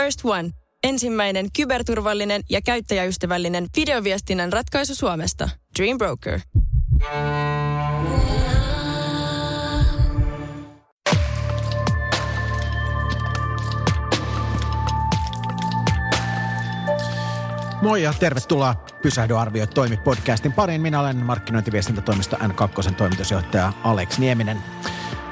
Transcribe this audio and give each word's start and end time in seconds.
First 0.00 0.20
One. 0.24 0.50
Ensimmäinen 0.84 1.46
kyberturvallinen 1.56 2.42
ja 2.50 2.60
käyttäjäystävällinen 2.62 3.66
videoviestinnän 3.76 4.52
ratkaisu 4.52 4.94
Suomesta. 4.94 5.48
Dream 5.78 5.98
Broker. 5.98 6.40
Moi 17.82 18.02
ja 18.02 18.14
tervetuloa 18.20 18.74
Pysähdy 19.02 19.38
arvioi 19.38 19.66
toimi 19.66 19.96
podcastin 19.96 20.52
pariin. 20.52 20.80
Minä 20.80 21.00
olen 21.00 21.16
markkinointiviestintätoimisto 21.16 22.36
N2 22.36 22.94
toimitusjohtaja 22.94 23.72
Alex 23.84 24.18
Nieminen. 24.18 24.62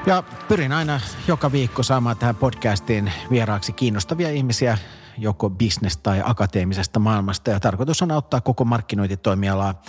Ja 0.05 0.23
pyrin 0.47 0.71
aina 0.71 0.99
joka 1.27 1.51
viikko 1.51 1.83
saamaan 1.83 2.17
tähän 2.17 2.35
podcastiin 2.35 3.11
vieraaksi 3.31 3.73
kiinnostavia 3.73 4.29
ihmisiä 4.29 4.77
joko 5.17 5.49
business- 5.49 5.97
tai 6.03 6.21
akateemisesta 6.25 6.99
maailmasta. 6.99 7.51
Ja 7.51 7.59
tarkoitus 7.59 8.01
on 8.01 8.11
auttaa 8.11 8.41
koko 8.41 8.65
markkinointitoimialaa 8.65 9.83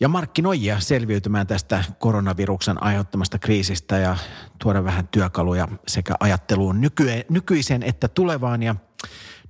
ja 0.00 0.08
markkinoijia 0.08 0.80
selviytymään 0.80 1.46
tästä 1.46 1.84
koronaviruksen 1.98 2.82
aiheuttamasta 2.82 3.38
kriisistä 3.38 3.98
ja 3.98 4.16
tuoda 4.62 4.84
vähän 4.84 5.08
työkaluja 5.08 5.68
sekä 5.86 6.14
ajatteluun 6.20 6.80
nykyiseen 7.28 7.82
että 7.82 8.08
tulevaan. 8.08 8.62
Ja 8.62 8.74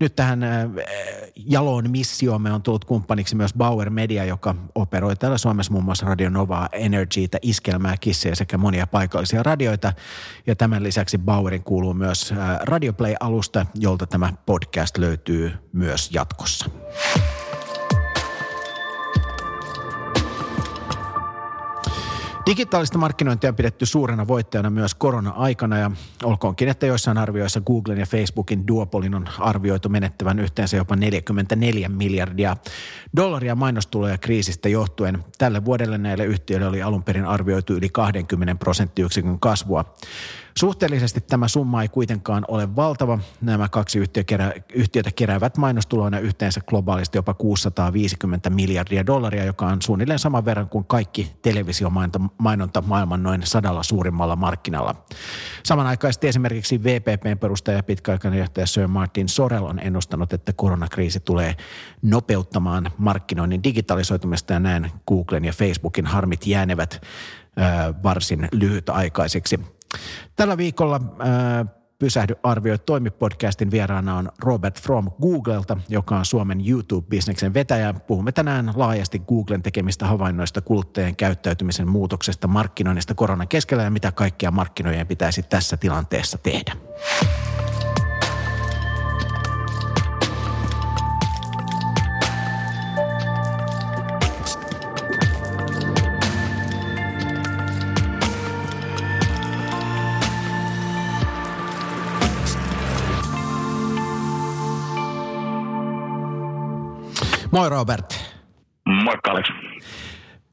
nyt 0.00 0.16
tähän 0.16 0.42
äh, 0.42 0.70
jaloon 1.36 1.84
me 2.38 2.52
on 2.52 2.62
tullut 2.62 2.84
kumppaniksi 2.84 3.36
myös 3.36 3.54
Bauer 3.54 3.90
Media, 3.90 4.24
joka 4.24 4.54
operoi 4.74 5.16
täällä 5.16 5.38
Suomessa 5.38 5.72
muun 5.72 5.84
muassa 5.84 6.06
Radio 6.06 6.30
Novaa, 6.30 6.68
Energytä, 6.72 7.38
Iskelmää, 7.42 7.96
Kisseä 7.96 8.34
sekä 8.34 8.58
monia 8.58 8.86
paikallisia 8.86 9.42
radioita. 9.42 9.92
Ja 10.46 10.56
tämän 10.56 10.82
lisäksi 10.82 11.18
Bauerin 11.18 11.62
kuuluu 11.62 11.94
myös 11.94 12.32
äh, 12.32 12.38
Radioplay-alusta, 12.62 13.66
jolta 13.74 14.06
tämä 14.06 14.32
podcast 14.46 14.98
löytyy 14.98 15.52
myös 15.72 16.10
jatkossa. 16.12 16.70
Digitaalista 22.48 22.98
markkinointia 22.98 23.50
on 23.50 23.56
pidetty 23.56 23.86
suurena 23.86 24.28
voittajana 24.28 24.70
myös 24.70 24.94
korona-aikana 24.94 25.78
ja 25.78 25.90
olkoonkin, 26.24 26.68
että 26.68 26.86
joissain 26.86 27.18
arvioissa 27.18 27.60
Googlen 27.60 27.98
ja 27.98 28.06
Facebookin 28.06 28.66
duopolin 28.66 29.14
on 29.14 29.28
arvioitu 29.38 29.88
menettävän 29.88 30.38
yhteensä 30.38 30.76
jopa 30.76 30.96
44 30.96 31.88
miljardia 31.88 32.56
dollaria 33.16 33.54
mainostuloja 33.54 34.18
kriisistä 34.18 34.68
johtuen. 34.68 35.24
Tälle 35.38 35.64
vuodelle 35.64 35.98
näille 35.98 36.24
yhtiöille 36.24 36.66
oli 36.66 36.82
alun 36.82 37.02
perin 37.02 37.24
arvioitu 37.24 37.72
yli 37.72 37.88
20 37.88 38.54
prosenttiyksikön 38.54 39.40
kasvua. 39.40 39.84
Suhteellisesti 40.58 41.20
tämä 41.20 41.48
summa 41.48 41.82
ei 41.82 41.88
kuitenkaan 41.88 42.44
ole 42.48 42.76
valtava. 42.76 43.18
Nämä 43.40 43.68
kaksi 43.68 43.98
yhtiötä 44.74 45.10
keräävät 45.16 45.56
mainostuloina 45.56 46.18
yhteensä 46.18 46.60
globaalisti 46.66 47.18
jopa 47.18 47.34
650 47.34 48.50
miljardia 48.50 49.06
dollaria, 49.06 49.44
joka 49.44 49.66
on 49.66 49.82
suunnilleen 49.82 50.18
saman 50.18 50.44
verran 50.44 50.68
kuin 50.68 50.84
kaikki 50.84 51.32
televisiomainonta 51.42 52.82
maailman 52.86 53.22
noin 53.22 53.42
sadalla 53.44 53.82
suurimmalla 53.82 54.36
markkinalla. 54.36 54.94
Samanaikaisesti 55.62 56.28
esimerkiksi 56.28 56.84
VPPn 56.84 57.38
perustaja 57.40 57.76
ja 57.76 57.82
pitkäaikainen 57.82 58.40
johtaja 58.40 58.66
Sir 58.66 58.88
Martin 58.88 59.28
Sorel 59.28 59.64
on 59.64 59.78
ennustanut, 59.78 60.32
että 60.32 60.52
koronakriisi 60.52 61.20
tulee 61.20 61.56
nopeuttamaan 62.02 62.90
markkinoinnin 62.98 63.64
digitalisoitumista 63.64 64.52
ja 64.52 64.60
näin 64.60 64.92
Googlen 65.06 65.44
ja 65.44 65.52
Facebookin 65.52 66.06
harmit 66.06 66.46
jäänevät 66.46 67.02
varsin 68.02 68.48
lyhytaikaisiksi. 68.52 69.77
Tällä 70.36 70.56
viikolla 70.56 71.00
ää, 71.18 71.66
Pysähdy 71.98 72.34
arvioi 72.42 72.78
toimipodcastin 72.78 73.70
vieraana 73.70 74.16
on 74.16 74.28
Robert 74.38 74.82
From 74.82 75.10
Googlelta, 75.22 75.76
joka 75.88 76.18
on 76.18 76.24
Suomen 76.24 76.60
YouTube-bisneksen 76.60 77.54
vetäjä. 77.54 77.94
Puhumme 77.94 78.32
tänään 78.32 78.72
laajasti 78.76 79.18
Googlen 79.18 79.62
tekemistä 79.62 80.06
havainnoista 80.06 80.60
kuluttajien 80.60 81.16
käyttäytymisen 81.16 81.88
muutoksesta 81.88 82.48
markkinoinnista 82.48 83.14
koronan 83.14 83.48
keskellä 83.48 83.82
ja 83.82 83.90
mitä 83.90 84.12
kaikkia 84.12 84.50
markkinoijien 84.50 85.06
pitäisi 85.06 85.42
tässä 85.42 85.76
tilanteessa 85.76 86.38
tehdä. 86.38 86.72
Moi 107.52 107.68
Robert. 107.68 108.06
Moikka 109.04 109.30
Alex. 109.30 109.46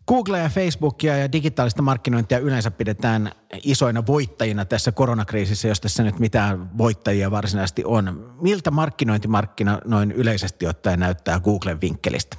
Google 0.08 0.40
ja 0.40 0.50
Facebookia 0.50 1.18
ja 1.18 1.32
digitaalista 1.32 1.82
markkinointia 1.82 2.40
yleensä 2.40 2.72
pidetään 2.72 3.32
isoina 3.64 4.04
voittajina 4.08 4.66
tässä 4.66 4.92
koronakriisissä, 4.92 5.68
jos 5.68 5.82
tässä 5.82 6.04
nyt 6.04 6.20
mitään 6.20 6.78
voittajia 6.78 7.32
varsinaisesti 7.32 7.84
on. 7.86 8.36
Miltä 8.42 8.72
markkinointimarkkina 8.72 9.80
noin 9.86 10.12
yleisesti 10.12 10.68
ottaen 10.68 11.00
näyttää 11.00 11.40
Googlen 11.40 11.82
vinkkelistä? 11.82 12.38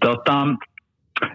Tota, 0.00 0.46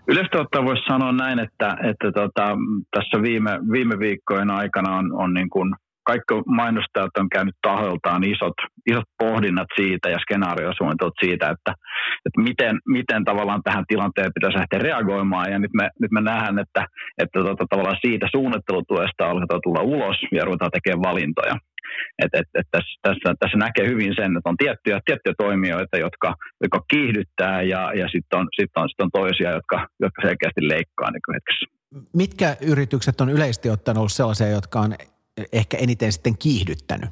yleisesti 0.08 0.38
ottaen 0.38 0.66
voisi 0.66 0.84
sanoa 0.88 1.12
näin, 1.12 1.40
että, 1.40 1.78
että 1.84 2.12
tota, 2.12 2.58
tässä 2.92 3.22
viime, 3.22 3.60
viime 3.72 4.00
viikkojen 4.00 4.52
aikana 4.52 4.96
on, 4.96 5.14
on 5.14 5.34
niin 5.34 5.50
kuin– 5.50 5.76
kaikki 6.10 6.34
mainostajat 6.62 7.18
on 7.22 7.30
käynyt 7.30 7.58
tahoiltaan 7.62 8.24
isot, 8.24 8.58
isot 8.92 9.10
pohdinnat 9.24 9.70
siitä 9.80 10.10
ja 10.10 10.20
skenaariosuunnitelmat 10.26 11.22
siitä, 11.24 11.46
että, 11.56 11.72
että 12.26 12.40
miten, 12.48 12.74
miten 12.98 13.22
tavallaan 13.30 13.64
tähän 13.64 13.86
tilanteen 13.88 14.32
pitäisi 14.36 14.58
lähteä 14.58 14.80
reagoimaan. 14.80 15.52
Ja 15.52 15.60
nyt 15.60 15.74
me, 15.80 15.86
nyt 16.02 16.12
me 16.12 16.22
nähdään, 16.22 16.60
että, 16.60 16.82
että 17.22 17.40
tota, 17.40 17.66
tavallaan 17.70 18.04
siitä 18.06 18.28
suunnittelutuesta 18.36 19.30
aletaan 19.30 19.62
tulla 19.64 19.82
ulos 19.82 20.18
ja 20.32 20.46
ruvetaan 20.46 20.72
tekemään 20.72 21.08
valintoja. 21.10 21.56
Et, 22.24 22.32
et, 22.40 22.50
et 22.60 22.68
tässä, 22.72 22.94
tässä, 23.02 23.36
tässä, 23.40 23.58
näkee 23.58 23.88
hyvin 23.88 24.14
sen, 24.20 24.38
että 24.38 24.50
on 24.50 24.58
tiettyjä, 24.64 25.00
tiettyjä 25.06 25.34
toimijoita, 25.38 25.98
jotka, 25.98 26.30
jotka 26.64 26.80
kiihdyttää 26.92 27.62
ja, 27.62 27.82
ja 28.00 28.08
sitten 28.14 28.40
on, 28.40 28.48
sit 28.58 28.72
on, 28.76 28.90
sit 28.90 29.02
on 29.02 29.12
toisia, 29.20 29.52
jotka, 29.58 29.88
jotka 30.00 30.22
selkeästi 30.22 30.62
leikkaa 30.74 31.10
niin. 31.12 31.70
Mitkä 32.14 32.58
yritykset 32.72 33.22
on 33.22 33.30
yleisesti 33.30 33.70
ottaen 33.70 33.98
ollut 33.98 34.12
sellaisia, 34.12 34.48
jotka 34.48 34.80
on 34.80 34.94
ehkä 35.54 35.78
eniten 35.78 36.12
sitten 36.12 36.38
kiihdyttänyt? 36.38 37.10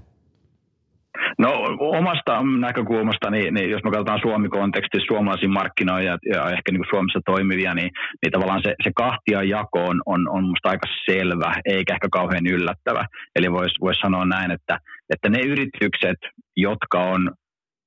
No 1.38 1.52
omasta 1.80 2.42
näkökulmasta, 2.60 3.30
niin, 3.30 3.54
niin 3.54 3.70
jos 3.70 3.84
me 3.84 3.92
katsotaan 3.92 4.20
Suomi-kontekstissa 4.22 5.08
suomalaisia 5.08 5.50
markkinoja 5.50 6.18
ja 6.34 6.50
ehkä 6.50 6.72
niin 6.72 6.80
kuin 6.80 6.90
Suomessa 6.90 7.20
toimivia, 7.26 7.74
niin, 7.74 7.92
niin 8.22 8.32
tavallaan 8.32 8.62
se, 8.64 8.76
se 8.84 8.92
kahtia 8.96 9.44
jako 9.44 9.80
on, 9.86 10.02
on, 10.06 10.30
on 10.30 10.44
musta 10.44 10.70
aika 10.70 10.88
selvä, 11.06 11.54
eikä 11.66 11.94
ehkä 11.94 12.08
kauhean 12.12 12.48
yllättävä. 12.48 13.06
Eli 13.36 13.52
voisi 13.52 13.76
vois 13.82 13.98
sanoa 14.00 14.26
näin, 14.26 14.52
että, 14.52 14.80
että 15.10 15.30
ne 15.30 15.40
yritykset, 15.40 16.20
jotka 16.56 17.00
on 17.04 17.32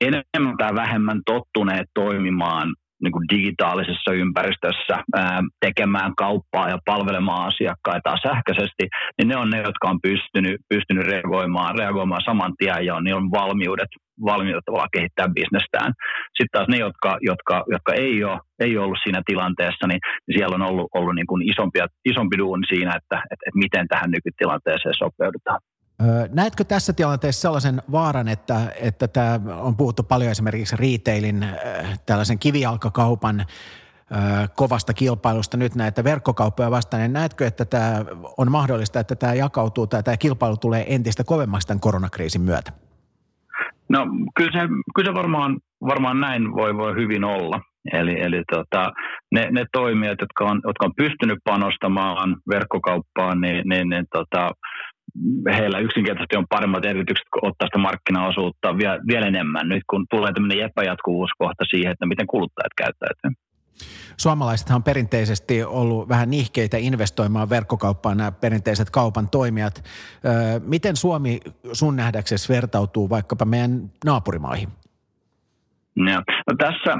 enemmän 0.00 0.56
tai 0.58 0.74
vähemmän 0.74 1.20
tottuneet 1.26 1.88
toimimaan 1.94 2.74
niin 3.03 3.12
kuin 3.12 3.28
digitaalisessa 3.33 4.12
ympäristössä 4.12 4.97
ää, 5.15 5.41
tekemään 5.61 6.12
kauppaa 6.16 6.69
ja 6.69 6.78
palvelemaan 6.84 7.47
asiakkaita 7.47 8.22
sähköisesti, 8.22 8.84
niin 9.16 9.28
ne 9.28 9.37
on 9.37 9.50
ne, 9.50 9.59
jotka 9.59 9.88
on 9.88 10.00
pystynyt, 10.03 10.56
pystynyt 10.69 11.06
reagoimaan, 11.06 11.78
reagoimaan 11.78 12.22
saman 12.25 12.53
tien 12.59 12.87
ja 12.87 12.94
on, 12.94 13.05
niin 13.05 13.15
on 13.15 13.31
valmiudet, 13.31 13.88
valmiudet 14.25 14.65
tavallaan 14.65 14.97
kehittää 14.97 15.28
bisnestään. 15.28 15.93
Sitten 16.37 16.53
taas 16.53 16.69
ne, 16.69 16.77
jotka, 16.77 17.19
jotka, 17.21 17.65
jotka 17.75 17.93
ei, 17.94 18.25
ole, 18.25 18.38
ei 18.61 18.77
ole 18.77 18.84
ollut 18.84 19.03
siinä 19.03 19.22
tilanteessa, 19.27 19.87
niin, 19.87 20.00
siellä 20.37 20.55
on 20.55 20.69
ollut, 20.71 20.88
ollut 20.94 21.15
niin 21.15 21.27
kuin 21.27 21.43
isompi, 21.50 21.78
isompi 22.05 22.38
duuni 22.38 22.67
siinä, 22.69 22.91
että, 22.99 23.17
että, 23.32 23.44
että 23.47 23.62
miten 23.65 23.88
tähän 23.88 24.11
nykytilanteeseen 24.11 24.94
sopeudutaan. 24.99 25.61
Näetkö 26.32 26.64
tässä 26.64 26.93
tilanteessa 26.93 27.41
sellaisen 27.41 27.82
vaaran, 27.93 28.29
että, 28.29 28.73
että 28.81 29.08
tämä 29.08 29.41
on 29.61 29.76
puhuttu 29.76 30.02
paljon 30.02 30.31
esimerkiksi 30.31 30.76
retailin 30.76 31.47
tällaisen 32.06 32.38
kivijalkakaupan 32.38 33.47
kovasta 34.56 34.94
kilpailusta 34.94 35.56
nyt 35.56 35.75
näitä 35.75 36.05
verkkokauppoja 36.05 36.70
vastaan, 36.70 37.00
niin 37.00 37.12
näetkö, 37.12 37.47
että 37.47 37.64
tämä 37.64 38.05
on 38.38 38.50
mahdollista, 38.50 39.00
että 39.00 39.17
tämä 39.17 39.35
jakautuu 39.35 39.87
tai 39.87 40.02
tämä 40.02 40.17
kilpailu 40.17 40.56
tulee 40.56 40.94
entistä 40.94 41.25
kovemmaksi 41.25 41.69
tämän 41.69 41.81
koronakriisin 41.81 42.43
myötä? 42.43 42.73
No 43.88 44.06
kyllä 44.37 44.53
se, 44.53 44.69
kyllä 44.94 45.11
se 45.11 45.14
varmaan, 45.14 45.58
varmaan 45.87 46.20
näin 46.20 46.53
voi, 46.53 46.76
voi 46.76 46.94
hyvin 46.94 47.25
olla. 47.25 47.61
Eli, 47.93 48.20
eli 48.20 48.43
tota, 48.53 48.93
ne, 49.32 49.50
ne 49.50 49.64
toimijat, 49.73 50.19
jotka 50.20 50.44
on, 50.44 50.61
jotka 50.64 50.87
on 50.87 50.94
pystynyt 50.96 51.38
panostamaan 51.44 52.37
verkkokauppaan, 52.50 53.41
niin, 53.41 53.69
niin, 53.69 53.88
niin 53.88 54.06
tota, 54.12 54.50
heillä 55.56 55.78
yksinkertaisesti 55.78 56.36
on 56.36 56.46
paremmat 56.48 56.84
edellytykset 56.84 57.26
ottaa 57.42 57.66
sitä 57.68 57.78
markkinaosuutta 57.78 58.78
vielä, 58.78 58.98
vielä 59.06 59.26
enemmän 59.26 59.68
nyt, 59.68 59.82
kun 59.90 60.06
tulee 60.10 60.32
tämmöinen 60.32 60.64
epäjatkuvuuskohta 60.64 61.64
siihen, 61.70 61.92
että 61.92 62.06
miten 62.06 62.26
kuluttajat 62.26 62.74
käyttäytyy. 62.76 63.30
Suomalaisethan 64.16 64.76
on 64.76 64.82
perinteisesti 64.82 65.64
ollut 65.64 66.08
vähän 66.08 66.30
nihkeitä 66.30 66.76
investoimaan 66.76 67.50
verkkokauppaan 67.50 68.16
nämä 68.16 68.32
perinteiset 68.32 68.90
kaupan 68.90 69.28
toimijat. 69.28 69.84
Miten 70.66 70.96
Suomi 70.96 71.40
sun 71.72 71.96
nähdäksesi 71.96 72.52
vertautuu 72.52 73.10
vaikkapa 73.10 73.44
meidän 73.44 73.90
naapurimaihin? 74.04 74.68
Ja, 75.96 76.22
no 76.46 76.54
tässä, 76.58 76.96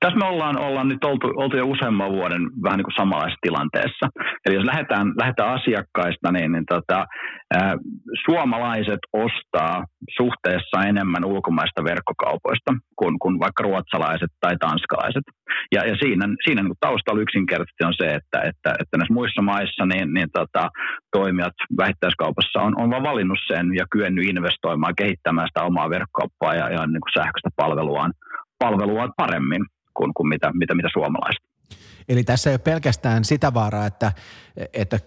tässä 0.00 0.18
me 0.18 0.26
ollaan, 0.26 0.58
ollaan 0.58 0.88
nyt 0.88 1.04
oltu, 1.04 1.26
oltu 1.36 1.56
jo 1.56 1.66
useamman 1.66 2.12
vuoden 2.12 2.42
vähän 2.64 2.76
niin 2.76 2.88
kuin 2.88 3.00
samanlaisessa 3.00 3.46
tilanteessa. 3.46 4.06
Eli 4.46 4.54
jos 4.54 4.64
lähdetään, 4.64 5.06
lähdetään 5.20 5.54
asiakkaista, 5.54 6.32
niin, 6.32 6.52
niin 6.52 6.66
tota, 6.68 7.06
ää, 7.54 7.76
suomalaiset 8.24 9.02
ostaa 9.12 9.84
suhteessa 10.16 10.84
enemmän 10.90 11.24
ulkomaista 11.24 11.84
verkkokaupoista 11.84 12.70
kuin, 12.96 13.18
kuin 13.18 13.40
vaikka 13.40 13.62
ruotsalaiset 13.62 14.32
tai 14.40 14.54
tanskalaiset. 14.56 15.24
Ja, 15.74 15.80
ja 15.88 15.96
siinä, 16.02 16.24
siinä 16.44 16.62
niin 16.62 16.84
taustalla 16.86 17.20
yksinkertaisesti 17.20 17.84
on 17.84 17.94
se, 18.00 18.06
että, 18.18 18.38
että, 18.50 18.70
että 18.80 18.96
näissä 18.96 19.14
muissa 19.14 19.42
maissa 19.42 19.86
niin, 19.86 20.14
niin 20.14 20.28
tota, 20.32 20.68
toimijat 21.16 21.58
vähittäiskaupassa 21.76 22.60
on, 22.60 22.72
on 22.80 22.90
vaan 22.90 23.02
valinnut 23.02 23.38
sen 23.46 23.66
ja 23.74 23.84
kyennyt 23.92 24.28
investoimaan, 24.28 24.94
kehittämään 24.98 25.48
sitä 25.48 25.62
omaa 25.62 25.90
verkkokauppaa 25.90 26.54
ja, 26.54 26.66
ja 26.76 26.86
niin 26.86 27.04
kuin 27.04 27.16
sähköistä 27.18 27.50
palveluaan, 27.56 28.12
palvelua 28.58 29.08
paremmin 29.16 29.64
kuin, 30.00 30.14
kuin 30.14 30.28
mitä, 30.28 30.50
mitä, 30.54 30.74
mitä 30.74 30.88
suomalaiset. 30.92 31.42
Eli 32.08 32.24
tässä 32.24 32.50
ei 32.50 32.54
ole 32.54 32.60
pelkästään 32.72 33.24
sitä 33.24 33.54
vaaraa, 33.54 33.86
että, 33.86 34.12
että 34.72 34.98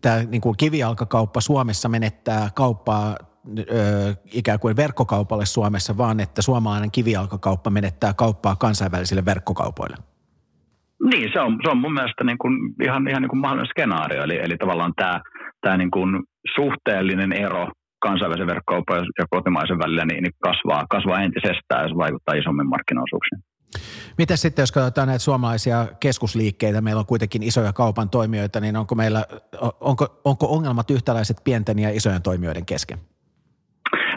tämä 0.00 0.22
niin 0.22 0.40
kuin 0.40 0.56
kivijalkakauppa 0.56 1.40
Suomessa 1.40 1.88
menettää 1.88 2.48
kauppaa 2.54 3.16
ö, 3.58 4.14
ikään 4.32 4.58
kuin 4.58 4.76
verkkokaupalle 4.76 5.46
Suomessa, 5.46 5.98
vaan 5.98 6.20
että 6.20 6.42
suomalainen 6.42 6.90
kivijalkakauppa 6.90 7.70
menettää 7.70 8.12
kauppaa 8.14 8.56
kansainvälisille 8.56 9.24
verkkokaupoille. 9.24 9.96
Niin, 11.10 11.30
se 11.32 11.40
on, 11.40 11.58
se 11.64 11.70
on 11.70 11.78
mun 11.78 11.94
mielestä 11.94 12.24
niin 12.24 12.38
kuin 12.38 12.54
ihan, 12.82 13.08
ihan 13.08 13.22
niin 13.22 13.30
kuin 13.30 13.40
mahdollinen 13.40 13.70
skenaario. 13.70 14.22
Eli, 14.22 14.36
eli 14.36 14.56
tavallaan 14.56 14.92
tämä, 14.96 15.20
tämä 15.60 15.76
niin 15.76 15.90
kuin 15.90 16.22
suhteellinen 16.56 17.32
ero 17.32 17.68
kansainvälisen 17.98 18.46
verkkokaupan 18.46 19.06
ja 19.18 19.24
kotimaisen 19.30 19.78
välillä 19.78 20.04
niin, 20.04 20.22
niin 20.22 20.32
kasvaa, 20.42 20.86
kasvaa 20.90 21.22
entisestään 21.22 21.82
ja 21.82 21.88
se 21.88 21.96
vaikuttaa 21.96 22.34
isommin 22.34 22.68
markkinaosuuksiin. 22.68 23.40
Miten 24.18 24.38
sitten, 24.38 24.62
jos 24.62 24.72
katsotaan 24.72 25.08
näitä 25.08 25.24
suomalaisia 25.24 25.86
keskusliikkeitä, 26.00 26.80
meillä 26.80 27.00
on 27.00 27.06
kuitenkin 27.06 27.42
isoja 27.42 27.72
kaupan 27.72 28.10
toimijoita, 28.10 28.60
niin 28.60 28.76
onko, 28.76 28.94
meillä, 28.94 29.26
onko, 29.80 30.20
onko 30.24 30.46
ongelmat 30.46 30.90
yhtäläiset 30.90 31.36
pienten 31.44 31.78
ja 31.78 31.90
isojen 31.90 32.22
toimijoiden 32.22 32.66
kesken? 32.66 32.98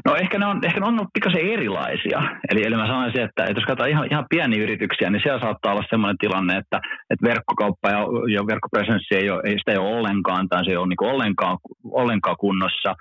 No 0.06 0.16
ehkä 0.16 0.40
ne 0.40 0.46
on, 0.46 0.60
ehkä 0.66 0.80
ne 0.80 0.86
on 0.86 1.08
pikkasen 1.14 1.50
erilaisia. 1.54 2.20
Eli, 2.50 2.62
eli 2.66 2.76
mä 2.76 2.88
sanoisin, 2.88 3.22
että, 3.22 3.44
että 3.44 3.60
jos 3.60 3.66
katsotaan 3.66 3.90
ihan, 3.90 4.08
ihan 4.12 4.26
pieniä 4.30 4.64
yrityksiä, 4.64 5.10
niin 5.10 5.22
siellä 5.24 5.40
saattaa 5.40 5.72
olla 5.72 5.90
sellainen 5.90 6.18
tilanne, 6.18 6.58
että, 6.58 6.78
että 7.12 7.28
verkkokauppa 7.30 7.90
ja, 7.90 8.02
ja 8.36 8.42
verkkopresenssi 8.48 9.16
ei, 9.16 9.30
ole, 9.30 9.42
ei, 9.46 9.56
sitä 9.60 9.72
ei 9.72 9.78
ole 9.78 9.96
ollenkaan 9.98 10.50
tai 10.50 10.66
se 10.66 10.72
ei 10.72 10.78
ole 10.78 10.88
niin 10.88 11.14
ollenkaan, 11.14 11.58
ollenkaan 11.92 12.38
kunnossa, 12.40 12.96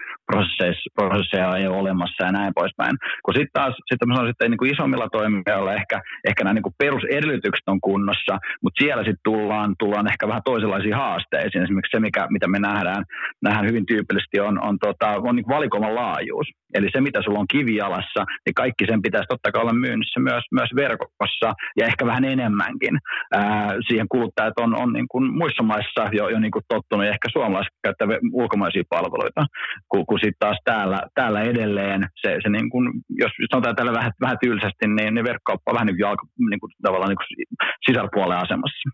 prosesseja 0.96 1.56
ei 1.56 1.66
ole 1.66 1.76
olemassa 1.76 2.24
ja 2.24 2.32
näin 2.32 2.52
poispäin. 2.54 2.96
Kun 3.24 3.34
sitten 3.34 3.56
taas 3.58 3.74
sit 3.86 4.06
mä 4.06 4.14
sanoisin, 4.14 4.30
että 4.30 4.48
niin 4.48 4.58
kuin 4.58 4.74
isommilla 4.74 5.08
toimijoilla 5.12 5.74
ehkä, 5.74 6.00
ehkä 6.28 6.44
nämä 6.44 6.54
niin 6.54 6.68
kuin 6.68 6.78
perusedellytykset 6.78 7.68
on 7.68 7.80
kunnossa, 7.80 8.34
mutta 8.62 8.78
siellä 8.84 9.02
sitten 9.02 9.24
tullaan, 9.24 9.74
tullaan 9.78 10.10
ehkä 10.12 10.28
vähän 10.28 10.42
toisenlaisiin 10.44 10.94
haasteisiin. 10.94 11.64
Esimerkiksi 11.64 11.96
se, 11.96 12.00
mikä, 12.00 12.26
mitä 12.30 12.48
me 12.48 12.58
nähdään, 12.58 13.04
nähdään 13.42 13.66
hyvin 13.66 13.86
tyypillisesti, 13.86 14.40
on, 14.40 14.64
on, 14.68 14.78
tota, 14.78 15.08
on 15.28 15.36
niin 15.36 15.54
valikoiman 15.56 15.94
laajuus. 15.94 16.48
Eli 16.74 16.88
se, 16.92 17.00
mitä 17.00 17.22
sulla 17.22 17.38
on 17.38 17.52
kivijalassa, 17.56 18.20
niin 18.46 18.54
kaikki 18.54 18.84
sen 18.86 19.02
pitäisi 19.02 19.26
totta 19.28 19.52
kai 19.52 19.62
olla 19.62 19.72
myynnissä 19.72 20.20
myös, 20.20 20.44
myös 20.52 20.70
verkossa 20.76 21.48
ja 21.78 21.86
ehkä 21.86 22.06
vähän 22.06 22.24
enemmänkin. 22.24 22.98
Ää, 23.32 23.74
siihen 23.88 24.08
kuluttajat 24.08 24.58
on, 24.58 24.80
on 24.82 24.92
niin 24.92 25.08
kuin 25.08 25.24
muissa 25.38 25.62
maissa 25.62 26.02
jo, 26.12 26.28
jo 26.28 26.38
niin 26.38 26.50
kuin 26.50 26.64
tottunut 26.68 27.06
ja 27.06 27.12
ehkä 27.12 27.28
suomalaiset 27.32 27.74
käyttää 27.82 28.08
ulkomaisia 28.32 28.82
palveluita, 28.88 29.46
kun, 29.88 30.06
kun 30.06 30.18
sitten 30.18 30.38
taas 30.38 30.58
täällä, 30.64 31.02
täällä 31.14 31.40
edelleen 31.42 32.08
se, 32.20 32.38
se 32.42 32.48
niin 32.48 32.70
kuin, 32.70 32.84
jos 33.08 33.32
sanotaan 33.50 33.76
tällä 33.76 33.92
vähän, 33.92 34.12
vähän 34.20 34.38
tylsästi, 34.40 34.86
niin, 34.86 35.14
niin 35.14 35.24
verkkokauppa 35.24 35.70
on 35.70 35.74
vähän 35.74 35.86
niin 35.86 35.96
kuin, 35.96 36.06
jalka, 36.08 36.26
niin 36.50 36.60
kuin 36.60 36.72
tavallaan 36.82 37.08
niin 37.08 37.22
kuin 37.22 37.58
sisarpuolen 37.86 38.38
asemassa. 38.38 38.88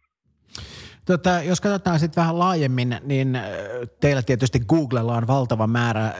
Tota, 1.06 1.30
jos 1.30 1.60
katsotaan 1.60 1.98
sitten 1.98 2.20
vähän 2.20 2.38
laajemmin, 2.38 2.96
niin 3.02 3.38
teillä 4.00 4.22
tietysti 4.22 4.60
Googlella 4.68 5.16
on 5.16 5.26
valtava 5.26 5.66
määrä 5.66 6.12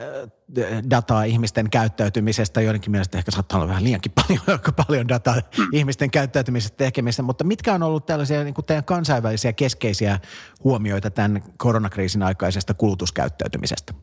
dataa 0.89 1.23
ihmisten 1.23 1.69
käyttäytymisestä. 1.69 2.61
Joidenkin 2.61 2.91
mielestä 2.91 3.17
ehkä 3.17 3.31
saattaa 3.31 3.57
olla 3.57 3.67
vähän 3.67 3.83
liiankin 3.83 4.11
paljon, 4.21 4.59
paljon 4.87 5.07
dataa 5.07 5.35
mm. 5.35 5.67
ihmisten 5.71 6.11
käyttäytymisestä 6.11 6.77
tekemistä. 6.77 7.23
Mutta 7.23 7.43
mitkä 7.43 7.73
on 7.73 7.83
ollut 7.83 8.05
tällaisia 8.05 8.43
niin 8.43 8.53
kuin 8.53 8.65
teidän 8.65 8.83
kansainvälisiä 8.83 9.53
keskeisiä 9.53 10.19
huomioita 10.63 11.09
tämän 11.09 11.41
koronakriisin 11.57 12.23
aikaisesta 12.23 12.73
kulutuskäyttäytymisestä? 12.73 13.93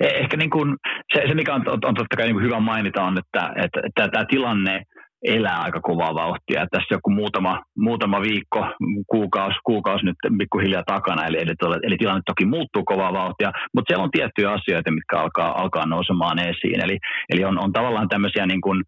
Eh, 0.00 0.22
ehkä 0.22 0.36
niin 0.36 0.50
kuin 0.50 0.76
se, 1.12 1.22
se, 1.28 1.34
mikä 1.34 1.54
on, 1.54 1.68
on, 1.68 1.78
on 1.84 1.94
totta 1.94 2.16
kai 2.16 2.26
niin 2.26 2.34
kuin 2.34 2.44
hyvä 2.44 2.60
mainita, 2.60 3.02
on, 3.02 3.18
että, 3.18 3.52
että, 3.56 3.80
että 3.86 4.08
tämä 4.08 4.24
tilanne– 4.28 4.82
elää 5.24 5.60
aika 5.62 5.80
kovaa 5.80 6.14
vauhtia. 6.14 6.66
Tässä 6.70 6.94
joku 6.94 7.10
muutama, 7.10 7.62
muutama 7.76 8.20
viikko, 8.20 8.66
kuukausi, 9.06 9.58
kuukausi 9.64 10.04
nyt 10.04 10.16
pikkuhiljaa 10.38 10.82
takana, 10.86 11.26
eli, 11.26 11.38
eli, 11.38 11.54
eli 11.82 11.96
tilanne 11.98 12.22
toki 12.26 12.44
muuttuu 12.44 12.84
kovaa 12.84 13.12
vauhtia, 13.12 13.52
mutta 13.74 13.88
siellä 13.90 14.04
on 14.04 14.10
tiettyjä 14.10 14.50
asioita, 14.50 14.90
mitkä 14.90 15.18
alkaa, 15.18 15.60
alkaa 15.60 15.86
nousemaan 15.86 16.38
esiin. 16.38 16.80
Eli, 16.84 16.98
eli 17.30 17.44
on, 17.44 17.58
on 17.64 17.72
tavallaan 17.72 18.08
tämmöisiä 18.08 18.46
niin 18.46 18.60
kuin 18.60 18.82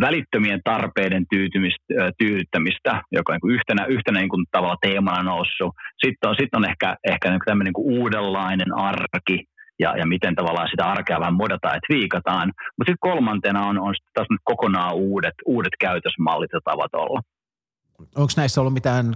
välittömien 0.00 0.60
tarpeiden 0.64 1.24
tyydyttämistä, 2.18 3.02
joka 3.12 3.32
on 3.32 3.38
niin 3.42 3.54
yhtenä, 3.54 3.86
yhtenä 3.86 4.18
niin 4.20 4.28
kuin 4.28 4.44
tavalla 4.50 4.76
teemana 4.82 5.22
noussut. 5.22 5.74
Sitten 6.04 6.30
on, 6.30 6.36
sitten 6.38 6.58
on 6.58 6.70
ehkä, 6.70 6.96
ehkä 7.08 7.30
niin 7.30 7.40
tämmöinen 7.44 7.72
niin 7.76 7.98
uudenlainen 7.98 8.74
arki, 8.74 9.44
ja, 9.82 9.96
ja 9.96 10.06
miten 10.06 10.34
tavallaan 10.34 10.68
sitä 10.70 10.84
arkea 10.84 11.20
vähän 11.20 11.34
modataan 11.34 11.74
ja 11.74 11.96
viikataan. 11.96 12.46
Mutta 12.78 12.90
sitten 12.90 13.10
kolmantena 13.10 13.66
on, 13.66 13.78
on 13.78 13.94
sitten 13.94 14.12
taas 14.14 14.30
nyt 14.30 14.40
kokonaan 14.44 14.94
uudet, 14.94 15.34
uudet 15.46 15.72
käytösmallit 15.80 16.50
ja 16.52 16.60
tavat 16.64 16.94
olla. 16.94 17.20
Onko 18.16 18.32
näissä 18.36 18.60
ollut 18.60 18.74
mitään 18.74 19.14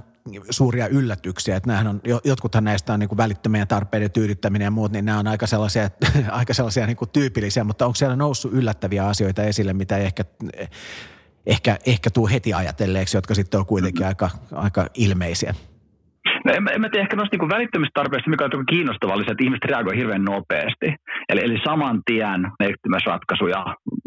suuria 0.51 0.89
yllätyksiä, 0.89 1.57
että 1.57 1.85
on, 1.91 2.01
jotkuthan 2.25 2.65
näistä 2.65 2.93
on 2.93 3.01
niin 3.01 3.09
kuin 3.09 3.17
välittömien 3.17 3.69
tarpeiden 3.69 4.11
tyydyttäminen 4.11 4.65
ja 4.65 4.71
muut, 4.71 4.93
niin 4.93 5.05
nämä 5.05 5.19
on 5.19 5.27
aika 5.27 5.47
sellaisia, 5.47 5.91
aika 6.31 6.55
sellaisia 6.55 6.87
niin 6.87 6.97
kuin 6.97 7.11
tyypillisiä, 7.11 7.65
mutta 7.65 7.87
onko 7.87 7.95
siellä 7.95 8.17
noussut 8.17 8.53
yllättäviä 8.53 9.07
asioita 9.07 9.43
esille, 9.43 9.73
mitä 9.73 9.97
ei 9.97 10.05
ehkä, 10.05 10.25
ehkä, 11.47 11.79
ehkä 11.87 12.11
tuu 12.11 12.29
heti 12.29 12.55
ajatelleeksi, 12.55 13.17
jotka 13.17 13.35
sitten 13.35 13.61
on 13.61 13.67
kuitenkin 13.67 14.03
mm-hmm. 14.03 14.09
aika, 14.09 14.31
aika 14.53 14.87
ilmeisiä? 14.95 15.55
No 16.47 16.53
en, 16.53 16.65
en 16.75 16.81
mä 16.81 16.89
tiedä, 16.89 17.03
ehkä 17.03 17.17
noista 17.17 17.37
niin 17.37 17.57
välittömistä 17.57 17.99
tarpeista, 18.01 18.31
mikä 18.31 18.45
on 18.45 18.67
kiinnostavaa, 18.75 19.17
oli 19.17 19.25
se, 19.25 19.31
että 19.31 19.45
ihmiset 19.45 19.65
reagoivat 19.65 20.01
hirveän 20.01 20.25
nopeasti. 20.25 20.89
Eli, 21.29 21.41
eli 21.45 21.59
saman 21.65 22.03
tien 22.07 22.41
ratkaisuja 23.07 23.65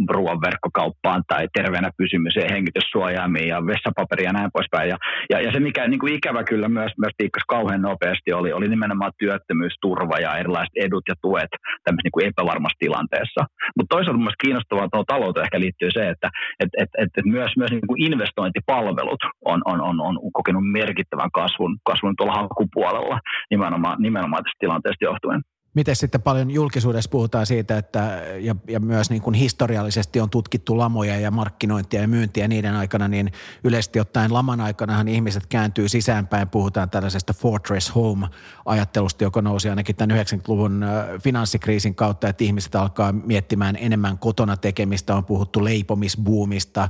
ruoan 0.10 0.42
verkkokauppaan 0.42 1.24
tai 1.28 1.48
terveenä 1.54 1.90
pysymiseen, 1.98 2.54
hengityssuojaamiin 2.54 3.48
ja 3.48 3.66
vessapaperia 3.66 4.30
ja 4.30 4.34
näin 4.34 4.52
poispäin. 4.54 4.90
Ja, 4.90 4.98
ja, 5.30 5.42
ja 5.42 5.52
se, 5.52 5.60
mikä 5.60 5.88
niin 5.88 6.00
kuin 6.00 6.14
ikävä 6.14 6.44
kyllä 6.44 6.70
myös, 6.70 6.92
myös 6.98 7.14
tiikkas 7.18 7.44
kauhean 7.48 7.82
nopeasti, 7.82 8.34
oli, 8.34 8.54
oli 8.54 8.68
nimenomaan 8.68 9.12
työttömyysturva 9.18 10.18
ja 10.18 10.38
erilaiset 10.38 10.76
edut 10.76 11.04
ja 11.08 11.16
tuet 11.22 11.52
tämmöisessä 11.84 12.06
niin 12.08 12.16
kuin 12.16 12.28
epävarmassa 12.28 12.80
tilanteessa. 12.80 13.42
Mutta 13.78 13.96
toisaalta 13.96 14.20
myös 14.20 14.42
kiinnostavaa 14.44 14.90
tuohon 14.90 15.06
talouteen 15.14 15.44
ehkä 15.44 15.60
liittyy 15.60 15.92
se, 15.92 16.10
että 16.10 16.30
et, 16.60 16.70
et, 16.78 16.90
et, 16.98 17.10
et 17.18 17.26
myös, 17.26 17.52
myös 17.58 17.72
niin 17.72 17.88
kuin 17.88 18.02
investointipalvelut 18.02 19.22
on, 19.46 19.62
on, 19.66 19.82
on, 19.82 20.02
on 20.02 20.16
kokenut 20.34 20.64
merkittävän 20.72 21.32
kasvun, 21.32 21.78
kasvun 21.84 22.16
tuolla 22.30 22.42
hakupuolella 22.42 23.20
nimenomaan, 23.50 24.02
nimenomaan 24.02 24.44
tästä 24.44 24.60
tilanteesta 24.60 25.06
johtuen. 25.06 25.42
Miten 25.74 25.96
sitten 25.96 26.22
paljon 26.22 26.52
julkisuudessa 26.52 27.10
puhutaan 27.10 27.46
siitä, 27.46 27.78
että 27.78 28.22
ja, 28.40 28.56
ja 28.68 28.80
myös 28.80 29.10
niin 29.10 29.22
kuin 29.22 29.34
historiallisesti 29.34 30.20
on 30.20 30.30
tutkittu 30.30 30.78
lamoja 30.78 31.20
ja 31.20 31.32
markkinointia 31.32 32.02
ja 32.02 32.08
myyntiä 32.08 32.48
niiden 32.48 32.76
aikana, 32.76 33.08
niin 33.08 33.32
yleisesti 33.64 34.00
ottaen 34.00 34.34
laman 34.34 34.62
aikanahan 34.62 35.08
ihmiset 35.08 35.46
kääntyy 35.46 35.90
sisäänpäin. 35.90 36.50
Puhutaan 36.50 36.90
tällaisesta 36.90 37.34
Fortress 37.34 37.96
Home-ajattelusta, 37.96 39.24
joka 39.24 39.42
nousi 39.42 39.70
ainakin 39.70 39.96
tämän 39.96 40.18
90-luvun 40.18 40.86
finanssikriisin 41.24 41.96
kautta, 41.96 42.30
että 42.30 42.44
ihmiset 42.44 42.76
alkaa 42.76 43.12
miettimään 43.12 43.76
enemmän 43.80 44.18
kotona 44.18 44.58
tekemistä. 44.58 45.16
On 45.16 45.26
puhuttu 45.26 45.64
leipomisbuumista, 45.64 46.90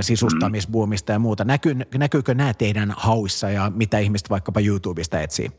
sisustamisbuumista 0.00 1.12
ja 1.12 1.18
muuta. 1.18 1.44
Näky, 1.44 1.76
näkyykö 1.94 2.34
nämä 2.34 2.54
teidän 2.54 2.94
hauissa 2.96 3.50
ja 3.50 3.72
mitä 3.74 3.98
ihmiset 3.98 4.30
vaikkapa 4.30 4.60
YouTubesta 4.60 5.20
etsii? 5.20 5.50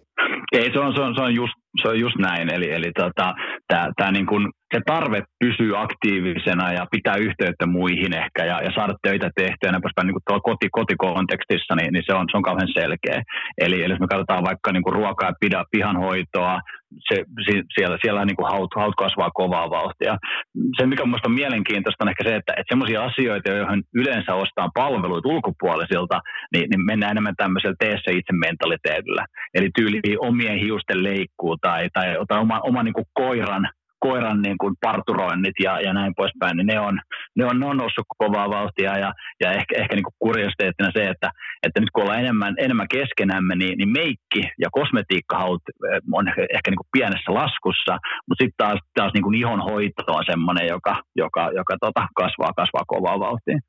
Ei, 0.52 0.74
se 0.74 0.80
on, 0.80 0.94
se 0.94 1.02
on, 1.02 1.16
se 1.16 1.22
on, 1.22 1.36
just, 1.36 1.54
se 1.82 1.88
on 1.88 2.00
just 2.00 2.18
näin. 2.18 2.54
Eli, 2.54 2.72
eli 2.72 2.92
tota, 2.92 3.34
tämä 3.68 4.12
niin 4.12 4.26
kuin 4.26 4.50
se 4.74 4.80
tarve 4.86 5.24
pysyy 5.40 5.82
aktiivisena 5.82 6.74
ja 6.74 6.86
pitää 6.92 7.16
yhteyttä 7.16 7.66
muihin 7.66 8.14
ehkä 8.14 8.46
ja, 8.46 8.62
ja 8.62 8.72
saada 8.76 8.94
töitä 9.04 9.30
tehtyä 9.36 9.68
ja 9.68 9.72
näin 9.72 10.08
niin 10.08 10.18
kuin 10.28 10.42
koti, 10.42 10.68
kotikontekstissa, 10.72 11.76
niin, 11.76 11.94
niin 11.94 12.04
se, 12.06 12.14
on, 12.14 12.26
se 12.32 12.38
on 12.38 12.44
kauhean 12.44 12.74
selkeä. 12.80 13.22
Eli, 13.58 13.84
eli 13.84 13.94
jos 13.94 14.00
me 14.00 14.08
katsotaan 14.08 14.44
vaikka 14.44 14.72
niin 14.72 14.84
kuin 14.84 14.94
ruokaa 14.94 15.30
ja 15.30 15.36
pidä, 15.40 15.64
pihanhoitoa, 15.72 16.60
se, 17.08 17.16
siellä, 17.76 17.98
siellä 18.02 18.26
niin 18.26 18.36
kuin 18.36 18.52
haut, 18.52 18.72
haut 18.76 18.96
kasvaa 18.96 19.32
kovaa 19.34 19.70
vauhtia. 19.70 20.18
Se, 20.78 20.86
mikä 20.86 21.06
minusta 21.06 21.28
on 21.28 21.40
mielenkiintoista, 21.42 22.04
on 22.04 22.10
ehkä 22.10 22.24
se, 22.24 22.36
että, 22.36 22.54
että 22.58 22.74
sellaisia 22.74 23.04
asioita, 23.04 23.50
joihin 23.50 23.84
yleensä 23.94 24.36
ostaa 24.36 24.70
palveluita 24.74 25.30
ulkopuolisilta, 25.30 26.20
niin, 26.54 26.70
niin 26.70 26.86
mennään 26.86 27.12
enemmän 27.12 27.36
tämmöisellä 27.38 27.76
tee 27.80 27.96
se 28.04 28.12
itse 28.12 28.34
mentaliteetillä. 28.34 29.26
Eli 29.54 29.70
tyyli 29.76 30.18
omien 30.20 30.60
hiusten 30.60 31.04
leikkuu 31.04 31.58
tai, 31.58 31.90
tai, 31.94 32.08
tai 32.28 32.40
oma, 32.40 32.60
oma 32.60 32.84
niin 32.84 32.94
kuin 32.94 33.06
koiran 33.14 33.70
koiran 34.06 34.42
niin 34.42 34.58
kuin 34.58 34.74
parturoinnit 34.82 35.58
ja, 35.64 35.82
ja 35.82 35.94
näin 35.94 36.14
poispäin, 36.16 36.58
niin 36.58 36.68
ne 36.68 36.80
on, 36.80 37.00
ne 37.38 37.46
on, 37.46 37.60
ne 37.60 37.66
on 37.66 37.78
noussut 37.78 38.06
kovaa 38.18 38.50
vauhtia 38.50 38.98
ja, 39.04 39.14
ja 39.42 39.52
ehkä, 39.52 39.74
ehkä 39.82 39.96
niin 39.96 40.04
kuin 40.04 40.20
kuriositeettina 40.20 40.90
se, 40.94 41.08
että, 41.08 41.30
että 41.66 41.80
nyt 41.80 41.90
kun 41.94 42.04
ollaan 42.04 42.20
enemmän, 42.20 42.54
enemmän 42.58 42.88
keskenämme, 42.98 43.56
niin, 43.56 43.78
niin 43.78 43.90
meikki 43.90 44.42
ja 44.64 44.70
kosmetiikkahaut 44.72 45.62
eh, 45.70 46.02
on 46.14 46.28
ehkä, 46.28 46.42
ehkä 46.42 46.72
niin 46.72 46.82
kuin 46.82 46.94
pienessä 46.98 47.34
laskussa, 47.34 47.94
mutta 48.28 48.44
sitten 48.44 48.62
taas, 48.64 48.80
taas 48.96 49.12
niin 49.14 49.24
kuin 49.24 49.36
ihonhoito 49.36 50.04
on 50.08 50.24
semmoinen, 50.32 50.68
joka, 50.68 51.02
joka, 51.16 51.44
joka 51.60 51.76
tota, 51.82 52.08
kasvaa, 52.16 52.54
kasvaa 52.60 52.86
kovaa 52.88 53.20
vauhtia 53.20 53.60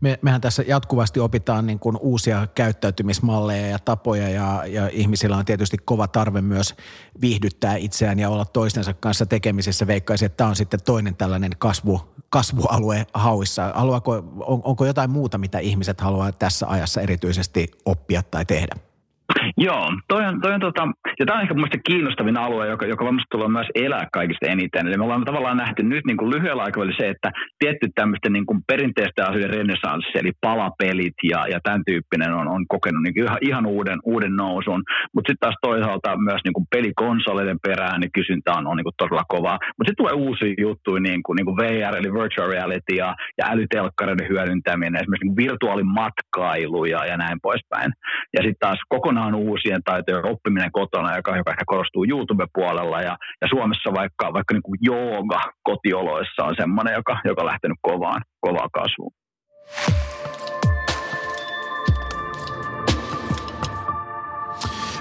me, 0.00 0.18
mehän 0.22 0.40
tässä 0.40 0.64
jatkuvasti 0.66 1.20
opitaan 1.20 1.66
niin 1.66 1.78
kuin 1.78 1.96
uusia 2.00 2.46
käyttäytymismalleja 2.54 3.66
ja 3.66 3.78
tapoja 3.78 4.28
ja, 4.28 4.64
ja 4.66 4.88
ihmisillä 4.92 5.36
on 5.36 5.44
tietysti 5.44 5.76
kova 5.84 6.08
tarve 6.08 6.40
myös 6.40 6.74
viihdyttää 7.20 7.76
itseään 7.76 8.18
ja 8.18 8.30
olla 8.30 8.44
toistensa 8.44 8.94
kanssa 8.94 9.26
tekemisissä. 9.26 9.86
Veikkaisin, 9.86 10.26
että 10.26 10.36
tämä 10.36 10.50
on 10.50 10.56
sitten 10.56 10.80
toinen 10.84 11.16
tällainen 11.16 11.52
kasvu, 11.58 12.00
kasvualue 12.30 13.06
hauissa. 13.14 13.72
Haluaako, 13.74 14.14
on, 14.46 14.60
onko 14.64 14.86
jotain 14.86 15.10
muuta, 15.10 15.38
mitä 15.38 15.58
ihmiset 15.58 16.00
haluaa 16.00 16.32
tässä 16.32 16.66
ajassa 16.68 17.00
erityisesti 17.00 17.70
oppia 17.84 18.22
tai 18.22 18.44
tehdä? 18.44 18.89
Joo, 19.58 19.86
toi 20.08 20.24
on, 20.26 20.40
toi 20.40 20.52
on 20.54 20.60
tota, 20.60 20.88
ja 21.18 21.26
tämä 21.26 21.36
on 21.36 21.42
ehkä 21.42 21.54
mielestäni 21.54 21.82
kiinnostavin 21.86 22.36
alue, 22.36 22.68
joka, 22.68 22.86
joka 22.86 23.04
varmasti 23.04 23.26
tulee 23.30 23.48
myös 23.48 23.66
elää 23.74 24.06
kaikista 24.12 24.46
eniten. 24.46 24.86
Eli 24.86 24.96
me 24.96 25.04
ollaan 25.04 25.24
tavallaan 25.24 25.56
nähty 25.56 25.82
nyt 25.82 26.04
niin 26.06 26.16
kuin 26.16 26.30
lyhyellä 26.30 26.62
aikavälillä 26.62 26.96
se, 26.98 27.08
että 27.08 27.30
tietty 27.58 27.88
tämmöisten 27.94 28.32
niin 28.32 28.46
kuin 28.46 28.60
perinteisten 28.66 29.28
asioiden 29.28 29.50
renesanssi, 29.50 30.18
eli 30.18 30.32
palapelit 30.40 31.18
ja, 31.22 31.46
ja 31.46 31.60
tämän 31.62 31.82
tyyppinen 31.86 32.32
on, 32.34 32.48
on 32.48 32.64
kokenut 32.68 33.02
niin 33.02 33.24
ihan, 33.24 33.38
ihan 33.40 33.66
uuden, 33.66 33.98
uuden 34.04 34.36
nousun. 34.36 34.82
Mutta 35.14 35.28
sitten 35.28 35.44
taas 35.46 35.58
toisaalta 35.62 36.16
myös 36.16 36.40
niin 36.44 36.52
kuin 36.52 36.66
pelikonsoleiden 36.70 37.60
perään 37.62 38.00
niin 38.00 38.12
kysyntä 38.12 38.52
on, 38.52 38.66
on 38.66 38.76
niin 38.76 38.88
kuin 38.88 38.98
todella 38.98 39.24
kovaa. 39.28 39.58
Mutta 39.76 39.88
sitten 39.88 40.02
tulee 40.02 40.14
uusia 40.26 40.54
juttuja, 40.58 41.00
niin 41.00 41.22
kuin, 41.22 41.36
niin 41.36 41.46
kuin 41.46 41.56
VR, 41.56 41.96
eli 41.96 42.12
virtual 42.12 42.50
reality 42.50 42.94
ja, 42.94 43.14
ja 43.38 43.44
älytelkkareiden 43.52 44.28
hyödyntäminen, 44.28 45.00
esimerkiksi 45.00 45.28
niin 45.28 45.36
virtuaalimatkailu 45.36 46.84
ja, 46.84 47.00
ja 47.06 47.16
näin 47.16 47.38
poispäin. 47.42 47.92
Ja 48.34 48.40
sitten 48.42 48.60
taas 48.60 48.78
kokonaan 48.88 49.34
uusien 49.48 49.82
taitojen 49.82 50.30
oppiminen 50.32 50.72
kotona, 50.72 51.16
joka, 51.16 51.36
joka 51.36 51.50
ehkä 51.50 51.64
korostuu 51.66 52.04
YouTube-puolella. 52.12 52.98
Ja, 53.08 53.16
ja 53.40 53.46
Suomessa 53.48 53.92
vaikka, 54.00 54.32
vaikka 54.32 54.54
niin 54.54 54.62
kuin 54.62 54.78
jooga 54.80 55.40
kotioloissa 55.62 56.44
on 56.44 56.54
semmoinen, 56.56 56.94
joka, 56.94 57.20
joka 57.24 57.42
on 57.42 57.46
lähtenyt 57.46 57.78
kovaan, 57.82 58.20
kovaa 58.40 58.68
kasvuun. 58.72 59.12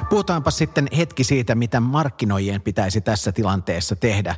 Puhutaanpa 0.10 0.52
sitten 0.52 0.88
hetki 0.98 1.24
siitä, 1.24 1.56
mitä 1.56 1.80
markkinoijien 1.80 2.62
pitäisi 2.62 3.02
tässä 3.02 3.32
tilanteessa 3.32 3.96
tehdä. 3.96 4.36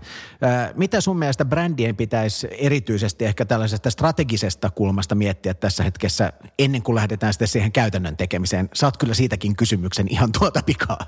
Mitä 0.76 1.02
sun 1.02 1.20
mielestä 1.20 1.46
brändien 1.46 1.96
pitäisi 1.96 2.48
erityisesti 2.52 3.26
ehkä 3.26 3.46
tällaisesta 3.46 3.90
strategisesta 3.90 4.70
kulmasta 4.70 5.16
miettiä 5.16 5.54
tässä 5.54 5.84
hetkessä 5.84 6.34
ennen 6.60 6.82
kuin 6.82 6.96
lähdetään 6.96 7.34
sitten 7.34 7.48
siihen 7.48 7.72
käytännön 7.72 8.18
tekemiseen? 8.18 8.70
Saat 8.74 8.98
kyllä 8.98 9.14
siitäkin 9.14 9.56
kysymyksen 9.56 10.08
ihan 10.10 10.32
tuota 10.40 10.62
pikaa. 10.66 11.00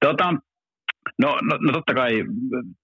Tota, 0.00 0.34
No, 1.18 1.28
no, 1.42 1.58
no 1.60 1.72
totta 1.72 1.94
kai 1.94 2.24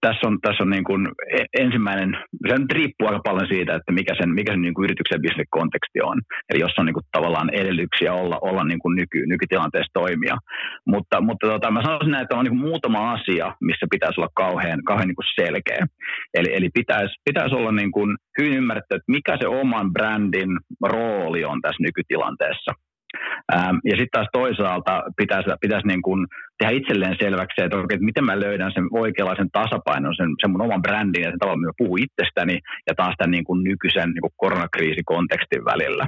tässä 0.01 0.27
on, 0.27 0.37
tässä 0.41 0.63
on 0.63 0.69
niin 0.69 0.83
kuin 0.83 1.07
e, 1.37 1.39
ensimmäinen, 1.63 2.17
se 2.47 2.55
nyt 2.57 2.71
riippuu 2.71 3.07
aika 3.07 3.21
paljon 3.23 3.47
siitä, 3.47 3.75
että 3.75 3.91
mikä 3.91 4.13
sen, 4.19 4.29
mikä 4.33 4.51
sen 4.51 4.61
niin 4.61 4.73
kuin 4.73 4.83
yrityksen 4.83 5.21
bisneskonteksti 5.21 5.99
on. 6.03 6.17
Eli 6.49 6.59
jos 6.59 6.71
on 6.77 6.85
niin 6.85 6.93
kuin 6.93 7.05
tavallaan 7.11 7.49
edellyksiä 7.53 8.13
olla, 8.13 8.37
olla 8.41 8.63
niin 8.63 8.79
kuin 8.79 8.95
nyky, 8.95 9.25
nykytilanteessa 9.25 9.93
toimia. 9.93 10.35
Mutta, 10.85 11.21
mutta 11.21 11.47
tota, 11.47 11.71
mä 11.71 11.81
sanoisin 11.81 12.11
näin, 12.11 12.23
että 12.23 12.35
on 12.35 12.45
niin 12.45 12.57
kuin 12.57 12.69
muutama 12.69 13.11
asia, 13.11 13.55
missä 13.61 13.85
pitäisi 13.91 14.19
olla 14.21 14.31
kauhean, 14.35 14.83
kauhean 14.83 15.07
niin 15.07 15.21
kuin 15.21 15.33
selkeä. 15.41 15.85
Eli, 16.33 16.49
eli 16.57 16.69
pitäisi, 16.73 17.13
pitäisi 17.25 17.55
olla 17.55 17.71
niin 17.71 17.91
kuin 17.91 18.17
hyvin 18.37 18.53
ymmärretty, 18.53 18.95
että 18.95 19.11
mikä 19.11 19.37
se 19.41 19.47
oman 19.47 19.93
brändin 19.93 20.51
rooli 20.83 21.45
on 21.45 21.61
tässä 21.61 21.83
nykytilanteessa. 21.83 22.71
Ähm, 23.53 23.77
ja 23.83 23.95
sitten 23.97 24.11
taas 24.11 24.27
toisaalta 24.33 25.03
pitäisi, 25.17 25.49
pitäisi 25.61 25.87
niin 25.87 26.01
kuin 26.01 26.27
tehdä 26.57 26.71
itselleen 26.71 27.15
selväksi, 27.19 27.61
että, 27.61 27.77
oikein, 27.77 27.97
että 27.97 28.05
miten 28.05 28.25
mä 28.25 28.39
löydän 28.39 28.71
sen 28.73 28.87
oikeanlaisen 28.91 29.49
tasapainon, 29.51 30.15
sen, 30.15 30.29
sen 30.41 30.51
mun 30.51 30.61
oman 30.61 30.81
brändin 30.81 31.23
ja 31.23 31.29
sen 31.29 31.39
tavalla, 31.39 31.61
mä 31.61 31.71
puhun 31.77 31.99
itsestäni 32.05 32.59
ja 32.87 32.93
taas 32.95 33.15
tämän 33.17 33.31
niin 33.31 33.43
kuin 33.43 33.63
nykyisen 33.63 34.09
niin 34.09 34.21
kuin 34.21 34.37
koronakriisikontekstin 34.37 35.65
välillä. 35.65 36.07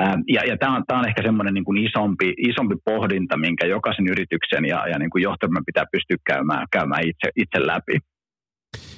Ähm, 0.00 0.20
ja, 0.28 0.42
ja 0.50 0.56
tämä 0.58 0.76
on, 0.76 0.84
on 0.92 1.08
ehkä 1.08 1.22
semmoinen 1.22 1.54
niin 1.54 1.64
kuin 1.64 1.78
isompi, 1.78 2.34
isompi 2.38 2.74
pohdinta, 2.84 3.36
minkä 3.36 3.66
jokaisen 3.66 4.08
yrityksen 4.08 4.64
ja, 4.64 4.88
ja 4.88 4.98
niin 4.98 5.10
kuin 5.10 5.22
johtajan 5.22 5.66
pitää 5.66 5.84
pystyä 5.92 6.16
käymään, 6.26 6.66
käymään 6.72 7.02
itse, 7.02 7.28
itse 7.36 7.66
läpi. 7.66 7.98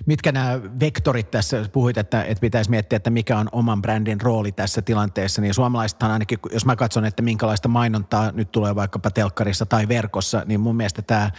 Mitkä 0.07 0.33
nämä 0.33 0.61
vektorit 0.81 1.31
tässä, 1.31 1.65
puhuit, 1.73 1.99
että, 1.99 2.23
että 2.25 2.41
pitäisi 2.41 2.71
miettiä, 2.71 2.97
että 2.97 3.11
mikä 3.11 3.39
on 3.39 3.49
oman 3.53 3.83
brändin 3.83 4.21
rooli 4.21 4.53
tässä 4.53 4.83
tilanteessa, 4.83 5.43
niin 5.43 5.55
suomalaisethan 5.55 6.11
ainakin, 6.11 6.39
jos 6.53 6.67
mä 6.67 6.77
katson, 6.77 7.05
että 7.05 7.23
minkälaista 7.23 7.69
mainontaa 7.69 8.33
nyt 8.33 8.53
tulee 8.53 8.75
vaikkapa 8.75 9.11
telkkarissa 9.11 9.67
tai 9.67 9.89
verkossa, 9.89 10.43
niin 10.47 10.61
mun 10.61 10.77
mielestä 10.77 11.03
tämä 11.03 11.31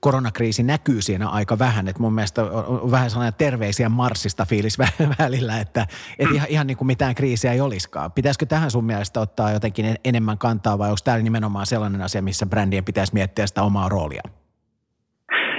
koronakriisi 0.00 0.62
näkyy 0.62 1.02
siinä 1.02 1.28
aika 1.28 1.58
vähän. 1.58 1.88
Että 1.88 2.02
mun 2.02 2.12
mielestä 2.12 2.42
on 2.44 2.90
vähän 2.90 3.10
sellainen 3.10 3.34
terveisiä 3.38 3.88
Marsista 3.88 4.44
fiilis 4.44 4.78
välillä, 5.18 5.58
että, 5.58 5.86
että 6.18 6.34
ihan, 6.34 6.48
ihan 6.48 6.66
niin 6.66 6.76
kuin 6.76 6.86
mitään 6.86 7.14
kriisiä 7.14 7.52
ei 7.52 7.60
olisikaan. 7.60 8.12
Pitäisikö 8.12 8.46
tähän 8.46 8.70
sun 8.70 8.84
mielestä 8.84 9.20
ottaa 9.20 9.52
jotenkin 9.52 9.94
enemmän 10.04 10.38
kantaa 10.38 10.78
vai 10.78 10.88
onko 10.88 11.00
tämä 11.04 11.18
nimenomaan 11.18 11.66
sellainen 11.66 12.02
asia, 12.02 12.22
missä 12.22 12.46
brändien 12.46 12.84
pitäisi 12.84 13.14
miettiä 13.14 13.46
sitä 13.46 13.62
omaa 13.62 13.88
roolia? 13.88 14.22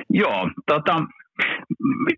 Joo, 0.09 0.49
tota, 0.65 0.95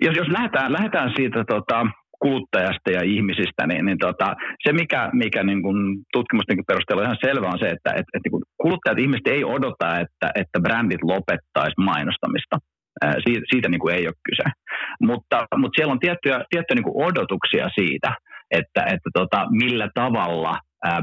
jos, 0.02 0.16
jos 0.16 0.28
lähdetään, 0.28 0.74
lähdetään 0.74 1.12
siitä 1.16 1.44
tota, 1.48 1.86
kuluttajasta 2.24 2.90
ja 2.98 3.02
ihmisistä, 3.04 3.68
niin, 3.68 3.86
niin 3.86 3.98
tota, 3.98 4.28
se 4.64 4.74
mikä, 4.74 5.10
mikä 5.14 5.44
niin 5.44 5.62
kun 5.62 5.78
tutkimusten 6.14 6.58
perusteella 6.68 7.02
on 7.02 7.10
ihan 7.10 7.26
selvä 7.26 7.48
on 7.48 7.60
se, 7.60 7.68
että 7.76 7.92
et, 8.00 8.08
et, 8.14 8.22
niin 8.24 8.42
kuluttajat 8.62 9.00
ihmiset 9.00 9.28
ei 9.28 9.44
odota, 9.44 10.00
että, 10.04 10.28
että 10.42 10.60
brändit 10.66 11.04
lopettaisi 11.04 11.78
mainostamista. 11.78 12.56
Siitä, 13.26 13.46
siitä 13.52 13.70
niin 13.70 13.80
kuin 13.80 13.96
ei 13.96 14.08
ole 14.08 14.24
kyse. 14.30 14.48
Mutta, 15.10 15.38
mutta 15.58 15.76
siellä 15.76 15.92
on 15.92 16.00
tiettyjä, 16.00 16.38
tiettyjä 16.50 16.76
niin 16.76 16.90
kuin 16.90 17.06
odotuksia 17.08 17.68
siitä, 17.80 18.10
että, 18.52 18.82
että 18.94 19.10
tota, 19.14 19.40
millä 19.52 19.88
tavalla 19.94 20.54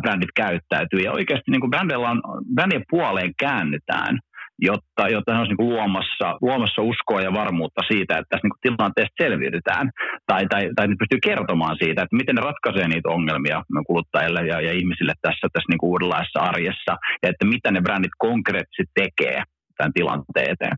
brändit 0.02 0.34
käyttäytyy. 0.36 1.00
Ja 1.00 1.12
oikeasti 1.12 1.50
niin 1.50 1.60
kuin 1.60 1.70
brändillä 1.70 2.10
on, 2.10 2.20
brändien 2.54 2.84
puoleen 2.90 3.32
käännytään– 3.38 4.18
jotta, 4.60 5.08
jotta 5.08 5.32
hän 5.32 5.40
olisi 5.40 5.54
niin 5.54 5.68
luomassa, 5.68 6.28
luomassa 6.40 6.82
uskoa 6.82 7.20
ja 7.20 7.32
varmuutta 7.32 7.82
siitä, 7.92 8.18
että 8.18 8.30
tässä 8.30 8.46
niin 8.46 8.76
tilanteesta 8.76 9.22
selviydytään. 9.24 9.90
Tai, 10.26 10.46
tai, 10.46 10.62
tai 10.76 10.86
pystyy 10.88 11.18
kertomaan 11.22 11.76
siitä, 11.82 12.02
että 12.02 12.16
miten 12.16 12.34
ne 12.34 12.42
ratkaisee 12.42 12.88
niitä 12.88 13.08
ongelmia 13.08 13.62
kuluttajille 13.86 14.40
ja, 14.46 14.60
ja 14.60 14.72
ihmisille 14.72 15.14
tässä, 15.22 15.46
tässä 15.52 15.70
niin 15.70 15.88
uudenlaisessa 15.90 16.40
arjessa. 16.40 16.92
Ja 17.22 17.28
että 17.30 17.44
mitä 17.46 17.70
ne 17.70 17.80
brändit 17.80 18.16
konkreettisesti 18.18 18.92
tekee 18.94 19.42
tämän 19.76 19.92
tilanteen 19.92 20.50
eteen. 20.50 20.76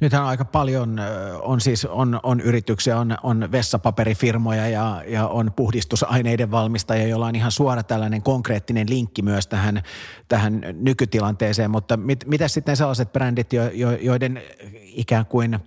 Nythän 0.00 0.24
aika 0.24 0.44
paljon 0.44 1.00
on 1.42 1.60
siis 1.60 1.84
on, 1.84 2.20
on 2.22 2.40
yrityksiä, 2.40 2.98
on, 2.98 3.16
on 3.22 3.48
vessapaperifirmoja 3.52 4.68
ja, 4.68 5.02
ja 5.06 5.28
on 5.28 5.52
puhdistusaineiden 5.56 6.50
valmistajia, 6.50 7.06
joilla 7.06 7.26
on 7.26 7.36
ihan 7.36 7.52
suora 7.52 7.82
tällainen 7.82 8.22
konkreettinen 8.22 8.90
linkki 8.90 9.22
myös 9.22 9.46
tähän, 9.46 9.82
tähän 10.28 10.60
nykytilanteeseen. 10.72 11.70
Mutta 11.70 11.96
mit, 11.96 12.24
mitä 12.26 12.48
sitten 12.48 12.76
sellaiset 12.76 13.12
brändit, 13.12 13.52
jo, 13.52 13.70
jo, 13.72 13.90
joiden 13.92 14.42
ikään 14.82 15.26
kuin 15.26 15.58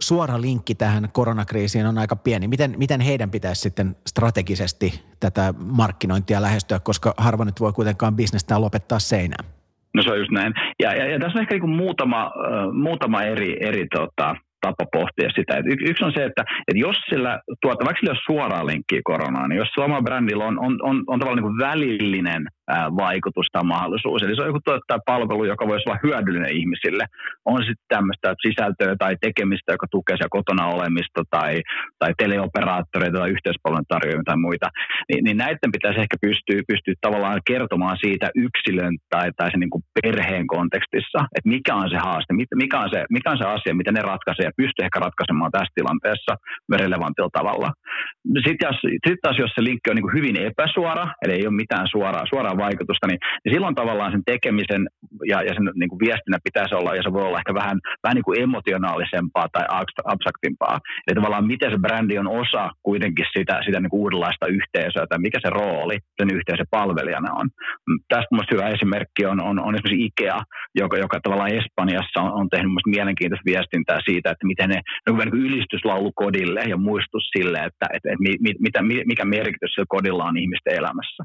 suora 0.00 0.40
linkki 0.40 0.74
tähän 0.74 1.08
koronakriisiin 1.12 1.86
on 1.86 1.98
aika 1.98 2.16
pieni? 2.16 2.48
Miten, 2.48 2.74
miten 2.76 3.00
heidän 3.00 3.30
pitäisi 3.30 3.62
sitten 3.62 3.96
strategisesti 4.06 5.02
tätä 5.20 5.54
markkinointia 5.58 6.42
lähestyä, 6.42 6.78
koska 6.78 7.14
harva 7.16 7.44
nyt 7.44 7.60
voi 7.60 7.72
kuitenkaan 7.72 8.16
bisnestä 8.16 8.60
lopettaa 8.60 8.98
seinään? 8.98 9.57
No 9.94 10.02
se 10.02 10.10
on 10.12 10.18
just 10.18 10.30
näin. 10.30 10.52
Ja, 10.82 10.94
ja, 10.94 11.06
ja 11.06 11.18
tässä 11.18 11.38
on 11.38 11.42
ehkä 11.42 11.54
niin 11.54 11.76
muutama, 11.76 12.22
äh, 12.22 12.72
muutama 12.72 13.22
eri, 13.22 13.56
eri 13.60 13.86
tota, 13.94 14.34
tapa 14.60 14.84
pohtia 14.92 15.30
sitä. 15.30 15.56
Et 15.56 15.66
y- 15.66 15.90
yksi 15.90 16.04
on 16.04 16.12
se, 16.12 16.24
että, 16.24 16.42
että 16.68 16.80
jos 16.86 16.96
sillä, 17.08 17.40
tuota, 17.62 17.84
vaikka 17.84 18.00
sillä 18.00 18.12
ei 18.12 18.18
ole 18.18 18.26
suoraa 18.26 18.66
linkkiä 18.66 19.00
koronaan, 19.04 19.48
niin 19.48 19.58
jos 19.58 19.68
sillä 19.68 19.84
omalla 19.84 20.02
brändillä 20.02 20.44
on, 20.44 20.58
on, 20.58 20.78
on, 20.82 21.04
on 21.06 21.18
tavallaan 21.18 21.44
niin 21.44 21.68
välillinen 21.68 22.46
vaikutus 23.02 23.46
tai 23.52 23.64
mahdollisuus. 23.64 24.22
Eli 24.22 24.36
se 24.36 24.42
on 24.42 24.50
joku 24.52 24.60
tuottaa 24.64 25.06
palvelu, 25.06 25.44
joka 25.44 25.68
voisi 25.68 25.86
olla 25.86 26.04
hyödyllinen 26.06 26.56
ihmisille. 26.60 27.04
On 27.44 27.58
sitten 27.58 27.88
tämmöistä 27.94 28.34
sisältöä 28.46 28.94
tai 28.98 29.14
tekemistä, 29.20 29.72
joka 29.72 29.86
tukee 29.90 30.16
siellä 30.16 30.36
kotona 30.38 30.64
olemista 30.76 31.20
tai, 31.30 31.52
tai 31.98 32.10
teleoperaattoreita 32.22 33.18
tai 33.18 33.30
yhteispalvelun 33.30 33.92
tarjoajia 33.92 34.28
tai 34.30 34.36
muita. 34.46 34.68
Ni, 35.08 35.16
niin 35.26 35.38
näiden 35.44 35.72
pitäisi 35.76 36.00
ehkä 36.04 36.16
pystyä, 36.26 36.68
pystyä 36.72 36.94
tavallaan 37.00 37.40
kertomaan 37.50 37.96
siitä 38.04 38.26
yksilön 38.46 38.94
tai, 39.12 39.26
tai 39.36 39.50
sen 39.50 39.60
niin 39.60 39.74
kuin 39.74 39.84
perheen 40.02 40.46
kontekstissa, 40.46 41.20
että 41.36 41.48
mikä 41.56 41.74
on 41.82 41.90
se 41.90 41.98
haaste, 42.06 42.32
mikä 42.64 42.76
on 42.84 42.90
se, 42.94 43.04
mikä 43.16 43.30
on 43.30 43.38
se 43.38 43.46
asia, 43.56 43.78
miten 43.80 43.94
ne 43.94 44.02
ratkaisee 44.12 44.44
ja 44.46 44.58
pystyy 44.60 44.82
ehkä 44.84 44.98
ratkaisemaan 45.06 45.52
tässä 45.52 45.72
tilanteessa 45.74 46.32
relevantilla 46.82 47.36
tavalla. 47.38 47.68
Sitten 48.46 48.66
jos, 48.68 48.78
sit 49.06 49.20
taas 49.22 49.38
jos 49.38 49.52
se 49.54 49.62
linkki 49.64 49.90
on 49.90 49.96
niin 49.96 50.08
kuin 50.08 50.18
hyvin 50.18 50.36
epäsuora, 50.48 51.06
eli 51.22 51.32
ei 51.32 51.46
ole 51.46 51.62
mitään 51.62 51.86
suoraa, 51.94 52.30
suoraa 52.32 52.57
vaikutusta, 52.64 53.06
niin, 53.06 53.20
niin 53.44 53.54
silloin 53.54 53.74
tavallaan 53.74 54.12
sen 54.12 54.24
tekemisen 54.26 54.82
ja, 55.32 55.38
ja 55.42 55.52
sen 55.54 55.64
niin 55.74 55.88
kuin 55.88 56.02
viestinnä 56.04 56.38
pitäisi 56.44 56.74
olla, 56.74 56.94
ja 56.94 57.02
se 57.02 57.12
voi 57.12 57.24
olla 57.26 57.38
ehkä 57.42 57.54
vähän, 57.54 57.78
vähän 58.04 58.14
niin 58.14 58.28
kuin 58.28 58.40
emotionaalisempaa 58.40 59.48
tai 59.52 59.64
abstraktimpaa. 60.12 60.78
Eli 61.06 61.14
tavallaan 61.14 61.46
miten 61.46 61.70
se 61.70 61.78
brändi 61.78 62.18
on 62.18 62.30
osa 62.42 62.70
kuitenkin 62.82 63.26
sitä, 63.36 63.60
sitä 63.66 63.80
niin 63.80 63.90
kuin 63.90 64.00
uudenlaista 64.00 64.46
yhteisöä, 64.46 65.06
tai 65.06 65.18
mikä 65.18 65.38
se 65.42 65.50
rooli 65.50 65.98
sen 66.18 66.28
yhteisön 66.36 66.66
palvelijana 66.70 67.30
on. 67.40 67.46
Tästä 68.08 68.30
mielestäni 68.30 68.56
hyvä 68.58 68.74
esimerkki 68.76 69.22
on, 69.26 69.38
on, 69.48 69.56
on 69.66 69.74
esimerkiksi 69.74 70.04
IKEA, 70.06 70.40
joka, 70.74 70.96
joka 71.04 71.20
tavallaan 71.20 71.54
Espanjassa 71.60 72.20
on, 72.20 72.32
on 72.40 72.48
tehnyt 72.48 72.72
mielenkiintoista 72.86 73.50
viestintää 73.52 73.98
siitä, 74.08 74.30
että 74.30 74.46
miten 74.46 74.68
ne 74.70 74.80
niin 75.06 75.16
kuin 75.16 75.42
ylistyslaulu 75.44 76.12
kodille 76.14 76.62
ja 76.72 76.76
muistus 76.76 77.24
sille, 77.36 77.58
että, 77.58 77.86
että, 77.94 78.08
että 78.12 78.22
mit, 78.42 78.56
mitä, 78.60 78.82
mikä 78.82 79.24
merkitys 79.24 79.70
sillä 79.74 79.86
kodilla 79.88 80.24
on 80.24 80.38
ihmisten 80.38 80.74
elämässä. 80.74 81.22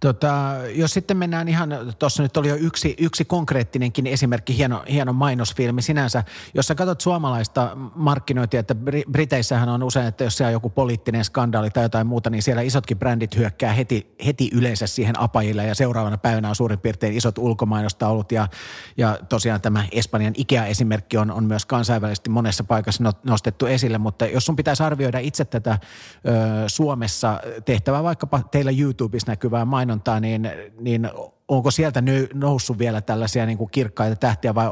Tota, 0.00 0.32
jos 0.74 0.90
sitten 0.90 1.16
mennään 1.16 1.48
ihan, 1.48 1.70
tuossa 1.98 2.22
nyt 2.22 2.36
oli 2.36 2.48
jo 2.48 2.56
yksi, 2.56 2.94
yksi 2.98 3.24
konkreettinenkin 3.24 4.06
esimerkki, 4.06 4.56
hieno, 4.56 4.84
hieno 4.90 5.12
mainosfilmi 5.12 5.82
sinänsä. 5.82 6.24
Jos 6.54 6.66
sä 6.66 6.74
katsot 6.74 7.00
suomalaista 7.00 7.76
markkinointia, 7.94 8.60
että 8.60 8.74
Briteissähän 9.10 9.68
on 9.68 9.82
usein, 9.82 10.06
että 10.06 10.24
jos 10.24 10.36
siellä 10.36 10.48
on 10.48 10.52
joku 10.52 10.70
poliittinen 10.70 11.24
skandaali 11.24 11.70
tai 11.70 11.84
jotain 11.84 12.06
muuta, 12.06 12.30
niin 12.30 12.42
siellä 12.42 12.62
isotkin 12.62 12.98
brändit 12.98 13.36
hyökkää 13.36 13.72
heti, 13.72 14.14
heti 14.26 14.50
yleensä 14.52 14.86
siihen 14.86 15.20
apajille 15.20 15.66
ja 15.66 15.74
seuraavana 15.74 16.18
päivänä 16.18 16.48
on 16.48 16.56
suurin 16.56 16.78
piirtein 16.78 17.16
isot 17.16 17.38
ulkomainostaulut 17.38 18.32
ja, 18.32 18.48
ja 18.96 19.18
tosiaan 19.28 19.60
tämä 19.60 19.84
Espanjan 19.92 20.34
IKEA-esimerkki 20.36 21.16
on, 21.18 21.30
on 21.30 21.44
myös 21.44 21.66
kansainvälisesti 21.66 22.30
monessa 22.30 22.64
paikassa 22.64 23.12
nostettu 23.24 23.66
esille, 23.66 23.98
mutta 23.98 24.26
jos 24.26 24.46
sun 24.46 24.56
pitäisi 24.56 24.82
arvioida 24.82 25.18
itse 25.18 25.44
tätä 25.44 25.78
ö, 26.26 26.28
Suomessa 26.66 27.40
tehtävää 27.64 28.02
vaikkapa 28.02 28.40
teillä 28.50 28.72
YouTubessa 28.78 29.32
näkyvää 29.32 29.64
mainontaa, 29.64 30.20
niin, 30.20 30.45
niin 30.80 31.08
onko 31.48 31.70
sieltä 31.70 32.02
noussut 32.34 32.78
vielä 32.78 33.00
tällaisia 33.00 33.46
niin 33.46 33.58
kuin 33.58 33.70
kirkkaita 33.70 34.16
tähtiä 34.16 34.54
vai 34.54 34.66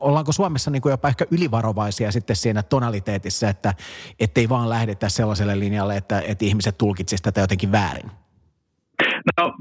ollaanko 0.00 0.32
Suomessa 0.32 0.70
niin 0.70 0.82
kuin 0.82 0.90
jopa 0.90 1.08
ehkä 1.08 1.24
ylivarovaisia 1.30 2.12
sitten 2.12 2.36
siinä 2.36 2.62
tonaliteetissa, 2.62 3.48
että 3.48 3.74
ettei 4.20 4.48
vaan 4.48 4.68
lähdetä 4.68 5.08
sellaiselle 5.08 5.58
linjalle, 5.58 5.96
että, 5.96 6.20
että 6.20 6.44
ihmiset 6.44 6.78
tulkitsisivat 6.78 7.34
tätä 7.34 7.40
jotenkin 7.40 7.72
väärin? 7.72 8.10
No, 9.40 9.52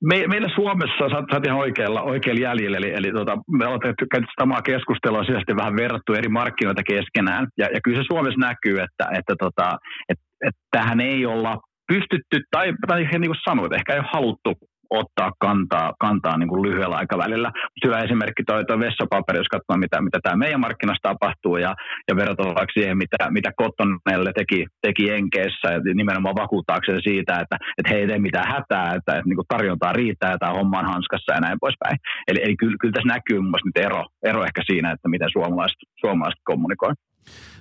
me, 0.00 0.26
meillä 0.26 0.48
Suomessa, 0.54 1.08
sä, 1.08 1.22
sä 1.32 1.40
ihan 1.46 1.58
oikealla, 1.58 2.02
oikealla 2.02 2.40
jäljellä, 2.40 2.76
eli, 2.78 2.92
eli 2.94 3.12
tota, 3.12 3.38
me 3.50 3.64
ollaan 3.64 3.80
tehty 3.80 4.06
samaa 4.40 4.62
keskustelua 4.62 5.24
sisäisesti 5.24 5.56
vähän 5.56 5.76
verrattu 5.76 6.14
eri 6.14 6.28
markkinoita 6.28 6.82
keskenään, 6.82 7.46
ja, 7.58 7.68
ja 7.74 7.80
kyllä 7.84 7.98
se 7.98 8.04
Suomessa 8.06 8.40
näkyy, 8.40 8.80
että, 8.80 9.04
että, 9.18 9.34
tota, 9.38 9.78
että, 10.08 10.24
että 10.48 10.60
tähän 10.70 11.00
ei 11.00 11.26
olla 11.26 11.58
pystytty, 11.88 12.40
tai, 12.50 12.72
tai 12.86 13.00
niin 13.04 13.30
kuin 13.32 13.44
sanoit, 13.48 13.72
ehkä 13.72 13.92
ei 13.92 13.98
ole 13.98 14.08
haluttu 14.12 14.54
ottaa 15.00 15.32
kantaa, 15.38 15.92
kantaa 16.00 16.36
niin 16.38 16.48
kuin 16.48 16.62
lyhyellä 16.62 16.96
aikavälillä. 16.96 17.50
Hyvä 17.84 17.98
esimerkki 17.98 18.42
toi, 18.46 18.64
toi 18.64 18.78
vessapaperi, 18.78 19.38
jos 19.38 19.52
katsoo 19.54 19.76
mitä, 19.76 20.02
mitä 20.02 20.18
tämä 20.22 20.36
meidän 20.36 20.60
markkinassa 20.60 21.08
tapahtuu 21.08 21.56
ja, 21.56 21.74
ja 22.08 22.16
verrataan 22.16 22.66
siihen, 22.74 22.98
mitä, 22.98 23.30
mitä 23.30 23.50
Cottonelle 23.60 24.32
teki, 24.32 24.66
teki 24.82 25.10
Enkeissä 25.10 25.68
ja 25.72 25.80
nimenomaan 25.94 26.40
vakuuttaakseen 26.42 27.02
siitä, 27.02 27.32
että, 27.42 27.56
että 27.78 27.90
hei, 27.90 28.00
ei 28.00 28.06
tee 28.06 28.18
mitään 28.18 28.52
hätää, 28.54 28.86
että, 28.94 29.12
että 29.12 29.28
niin 29.28 29.36
kuin 29.36 29.52
tarjontaa 29.54 29.92
riittää 29.92 30.38
tämä 30.38 30.52
homma 30.52 30.78
on 30.78 30.92
hanskassa 30.94 31.34
ja 31.34 31.40
näin 31.40 31.58
poispäin. 31.60 31.96
Eli, 32.28 32.40
eli 32.44 32.56
kyllä, 32.56 32.76
kyllä 32.80 32.92
tässä 32.92 33.14
näkyy 33.14 33.38
mun 33.40 33.50
mielestä 33.50 33.68
nyt 33.68 33.84
ero, 33.86 34.02
ero 34.30 34.44
ehkä 34.44 34.62
siinä, 34.66 34.92
että 34.92 35.08
miten 35.08 35.30
suomalaiset, 35.32 35.78
suomalaiset 36.00 36.40
kommunikoivat 36.44 36.98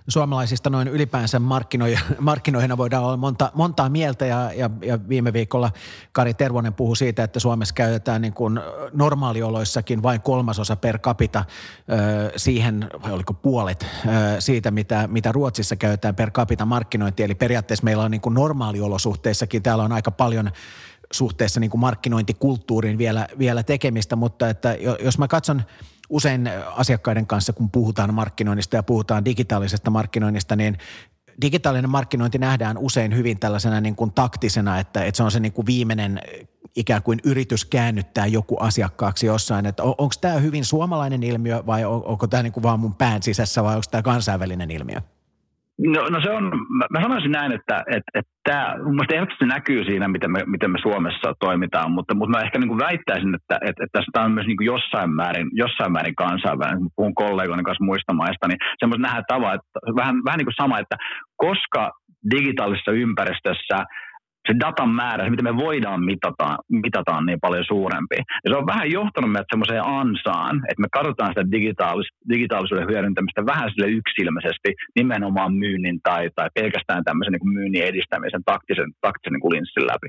suomalaisista 0.07 0.69
noin 0.69 0.87
ylipäänsä 0.87 1.39
markkinoina 2.19 2.77
voidaan 2.77 3.03
olla 3.03 3.17
monta, 3.17 3.51
montaa 3.53 3.89
mieltä 3.89 4.25
ja, 4.25 4.53
ja, 4.53 4.69
ja 4.81 5.09
viime 5.09 5.33
viikolla 5.33 5.71
Kari 6.11 6.33
Tervonen 6.33 6.73
puhui 6.73 6.97
siitä, 6.97 7.23
että 7.23 7.39
Suomessa 7.39 7.73
käytetään 7.73 8.21
niin 8.21 8.33
kuin 8.33 8.59
normaalioloissakin 8.93 10.03
vain 10.03 10.21
kolmasosa 10.21 10.75
per 10.75 10.99
capita 10.99 11.45
ö, 11.89 12.31
siihen, 12.37 12.89
vai 13.03 13.11
oliko 13.11 13.33
puolet 13.33 13.83
ö, 13.83 14.41
siitä, 14.41 14.71
mitä, 14.71 15.07
mitä 15.07 15.31
Ruotsissa 15.31 15.75
käytetään 15.75 16.15
per 16.15 16.31
capita 16.31 16.65
markkinointi. 16.65 17.23
Eli 17.23 17.35
periaatteessa 17.35 17.83
meillä 17.83 18.03
on 18.03 18.11
niin 18.11 18.21
kuin 18.21 18.33
normaaliolosuhteissakin, 18.33 19.63
täällä 19.63 19.83
on 19.83 19.91
aika 19.91 20.11
paljon 20.11 20.51
suhteessa 21.11 21.59
niin 21.59 21.71
kuin 21.71 21.81
markkinointikulttuuriin 21.81 22.97
vielä, 22.97 23.27
vielä 23.39 23.63
tekemistä, 23.63 24.15
mutta 24.15 24.49
että 24.49 24.77
jos 24.99 25.17
mä 25.17 25.27
katson– 25.27 25.61
usein 26.11 26.49
asiakkaiden 26.75 27.27
kanssa, 27.27 27.53
kun 27.53 27.71
puhutaan 27.71 28.13
markkinoinnista 28.13 28.75
ja 28.75 28.83
puhutaan 28.83 29.25
digitaalisesta 29.25 29.91
markkinoinnista, 29.91 30.55
niin 30.55 30.77
digitaalinen 31.41 31.89
markkinointi 31.89 32.37
nähdään 32.37 32.77
usein 32.77 33.15
hyvin 33.15 33.39
tällaisena 33.39 33.81
niin 33.81 33.95
kuin 33.95 34.11
taktisena, 34.11 34.79
että, 34.79 35.03
että 35.03 35.17
se 35.17 35.23
on 35.23 35.31
se 35.31 35.39
niin 35.39 35.53
kuin 35.53 35.65
viimeinen 35.65 36.21
ikään 36.75 37.03
kuin 37.03 37.19
yritys 37.23 37.65
käännyttää 37.65 38.25
joku 38.25 38.57
asiakkaaksi 38.59 39.25
jossain. 39.25 39.65
Että 39.65 39.83
on, 39.83 39.95
onko 39.97 40.13
tämä 40.21 40.35
hyvin 40.35 40.65
suomalainen 40.65 41.23
ilmiö 41.23 41.63
vai 41.65 41.85
on, 41.85 42.05
onko 42.05 42.27
tämä 42.27 42.43
niin 42.43 42.53
kuin 42.53 42.63
vaan 42.63 42.79
mun 42.79 42.95
pään 42.95 43.23
sisässä 43.23 43.63
vai 43.63 43.75
onko 43.75 43.85
tämä 43.91 44.01
kansainvälinen 44.01 44.71
ilmiö? 44.71 45.01
No, 45.87 46.01
no 46.09 46.21
se 46.21 46.29
on, 46.31 46.43
mä, 46.69 46.85
mä 46.89 47.01
sanoisin 47.01 47.31
näin, 47.31 47.51
että, 47.51 47.83
tämä 48.43 48.75
mun 48.83 48.95
mielestä 48.95 49.15
ehdottomasti 49.15 49.45
näkyy 49.45 49.83
siinä, 49.85 50.07
miten 50.07 50.31
me, 50.31 50.39
miten 50.45 50.71
me 50.71 50.79
Suomessa 50.81 51.33
toimitaan, 51.39 51.91
mutta, 51.91 52.15
mutta 52.15 52.37
mä 52.37 52.43
ehkä 52.43 52.59
niin 52.59 52.67
kuin 52.67 52.79
väittäisin, 52.79 53.35
että, 53.35 53.55
että, 53.55 53.83
että 53.83 53.99
tästä 53.99 54.21
on 54.21 54.31
myös 54.31 54.47
niin 54.47 54.57
kuin 54.57 54.65
jossain, 54.65 55.09
määrin, 55.09 55.49
jossain 55.53 55.91
määrin 55.91 56.15
kansainvälinen. 56.15 56.79
Kun 56.79 56.91
puhun 56.95 57.15
kollegoiden 57.15 57.63
kanssa 57.63 57.83
muista 57.83 58.13
maista, 58.13 58.47
niin 58.47 58.57
semmoista 58.79 59.07
nähdään 59.07 59.31
tavaa, 59.33 59.53
että 59.53 59.79
vähän, 59.95 60.15
vähän 60.25 60.37
niin 60.37 60.49
kuin 60.49 60.61
sama, 60.61 60.79
että 60.79 60.95
koska 61.35 61.91
digitaalisessa 62.31 62.91
ympäristössä– 62.91 63.77
se 64.47 64.53
datan 64.59 64.89
määrä, 64.89 65.23
se 65.23 65.29
mitä 65.29 65.43
me 65.43 65.55
voidaan 65.55 66.05
mitata, 66.05 66.57
mitata 66.69 67.11
on 67.17 67.25
niin 67.25 67.39
paljon 67.39 67.65
suurempi. 67.67 68.15
Ja 68.43 68.51
se 68.51 68.55
on 68.55 68.65
vähän 68.65 68.91
johtanut 68.91 69.31
meidät 69.31 69.51
semmoiseen 69.51 69.83
ansaan, 69.85 70.55
että 70.69 70.81
me 70.81 70.87
katsotaan 70.91 71.29
sitä 71.29 71.41
digitaalis- 71.41 72.15
digitaalisuuden 72.29 72.87
hyödyntämistä 72.91 73.45
vähän 73.45 73.69
sille 73.73 73.87
yksilmäisesti 73.87 74.69
nimenomaan 74.95 75.53
myynnin 75.53 75.99
tai, 76.03 76.29
tai 76.35 76.49
pelkästään 76.53 77.03
tämmöisen 77.03 77.31
niin 77.33 77.53
myynnin 77.53 77.83
edistämisen 77.83 78.43
taktisen, 78.45 78.91
taktisen 79.01 79.33
niin 79.33 79.53
linssin 79.53 79.87
läpi. 79.87 80.07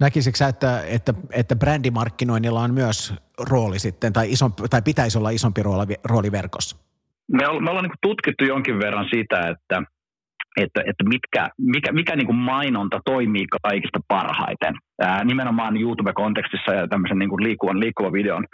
Näkisikö 0.00 0.38
että, 0.48 0.82
että, 0.88 1.14
että 1.32 1.56
brändimarkkinoinnilla 1.56 2.60
on 2.60 2.74
myös 2.74 3.14
rooli 3.50 3.78
sitten, 3.78 4.12
tai, 4.12 4.32
iso, 4.32 4.50
tai 4.70 4.82
pitäisi 4.82 5.18
olla 5.18 5.30
isompi 5.30 5.62
rooli, 5.62 5.94
rooli 6.04 6.32
verkossa? 6.32 6.76
Me, 7.32 7.38
me 7.38 7.70
ollaan 7.70 7.84
niin 7.84 8.02
tutkittu 8.02 8.44
jonkin 8.44 8.78
verran 8.78 9.06
sitä, 9.14 9.48
että 9.48 9.82
että, 10.56 10.80
että 10.80 11.04
mitkä, 11.08 11.48
mikä, 11.58 11.92
mikä 11.92 12.16
niin 12.16 12.26
kuin 12.26 12.36
mainonta 12.36 13.00
toimii 13.04 13.46
kaikista 13.62 14.00
parhaiten. 14.08 14.74
Ää, 15.00 15.24
nimenomaan 15.24 15.76
YouTube-kontekstissa 15.76 16.74
ja 16.74 16.88
tämmöisen 16.88 17.18
niin 17.18 17.28
kuin 17.28 17.44
liikkuvan, 17.44 17.80
liikkuvan 17.80 18.12
videon, 18.12 18.44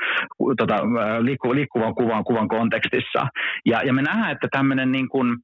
tota, 0.58 0.76
liikku, 1.20 1.54
liikkuvan 1.54 1.94
kuvan, 1.94 2.24
kuvan 2.24 2.48
kontekstissa. 2.48 3.26
Ja, 3.66 3.82
ja 3.82 3.92
me 3.92 4.02
nähdään, 4.02 4.32
että 4.32 4.48
tämmöinen 4.50 4.92
niin 4.92 5.08
kuin, 5.08 5.37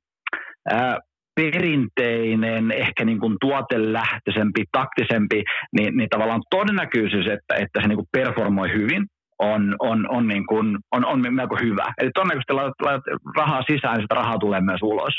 ää, 0.70 0.98
perinteinen, 1.36 2.70
ehkä 2.70 3.04
niin 3.04 3.20
kuin 3.20 3.36
tuotelähtöisempi, 3.40 4.64
taktisempi, 4.72 5.42
niin, 5.72 5.96
niin 5.96 6.08
tavallaan 6.08 6.42
todennäköisyys, 6.50 7.26
että, 7.26 7.54
että 7.54 7.80
se 7.80 7.88
niin 7.88 7.96
kuin 7.96 8.08
performoi 8.12 8.72
hyvin, 8.72 9.06
on, 9.38 9.76
on, 9.78 10.06
on, 10.10 10.28
niin 10.28 10.46
kuin, 10.46 10.78
on, 10.92 11.04
on 11.04 11.34
melko 11.34 11.56
hyvä. 11.62 11.86
Eli 11.98 12.10
todennäköisesti 12.14 12.52
laitat, 12.52 12.80
laitat 12.80 13.04
rahaa 13.36 13.62
sisään, 13.62 13.94
niin 13.94 14.04
sitä 14.04 14.14
rahaa 14.14 14.38
tulee 14.38 14.60
myös 14.60 14.82
ulos. 14.82 15.14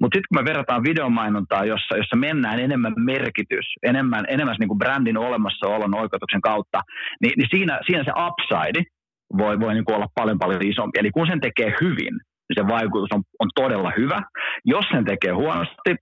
Mutta 0.00 0.16
sitten 0.16 0.28
kun 0.28 0.38
me 0.40 0.50
verrataan 0.50 0.82
videomainontaa, 0.82 1.64
jossa, 1.64 1.96
jossa 1.96 2.16
mennään 2.16 2.60
enemmän 2.60 2.94
merkitys, 2.96 3.66
enemmän, 3.82 4.24
enemmän 4.28 4.56
niin 4.58 4.68
kuin 4.68 4.78
brändin 4.78 5.18
olemassaolon 5.18 5.94
oikeutuksen 5.94 6.40
kautta, 6.40 6.80
niin, 7.22 7.32
niin 7.36 7.48
siinä, 7.50 7.78
siinä 7.86 8.04
se 8.04 8.12
upside 8.26 8.82
voi, 9.38 9.60
voi 9.60 9.74
niin 9.74 9.84
kuin 9.84 9.96
olla 9.96 10.14
paljon 10.14 10.38
paljon 10.38 10.66
isompi. 10.66 10.98
Eli 10.98 11.10
kun 11.10 11.26
sen 11.26 11.40
tekee 11.40 11.72
hyvin, 11.80 12.14
niin 12.46 12.56
se 12.58 12.68
vaikutus 12.68 13.12
on, 13.12 13.22
on 13.38 13.48
todella 13.54 13.92
hyvä. 13.96 14.22
Jos 14.64 14.84
sen 14.92 15.04
tekee 15.04 15.32
huonosti, 15.32 15.92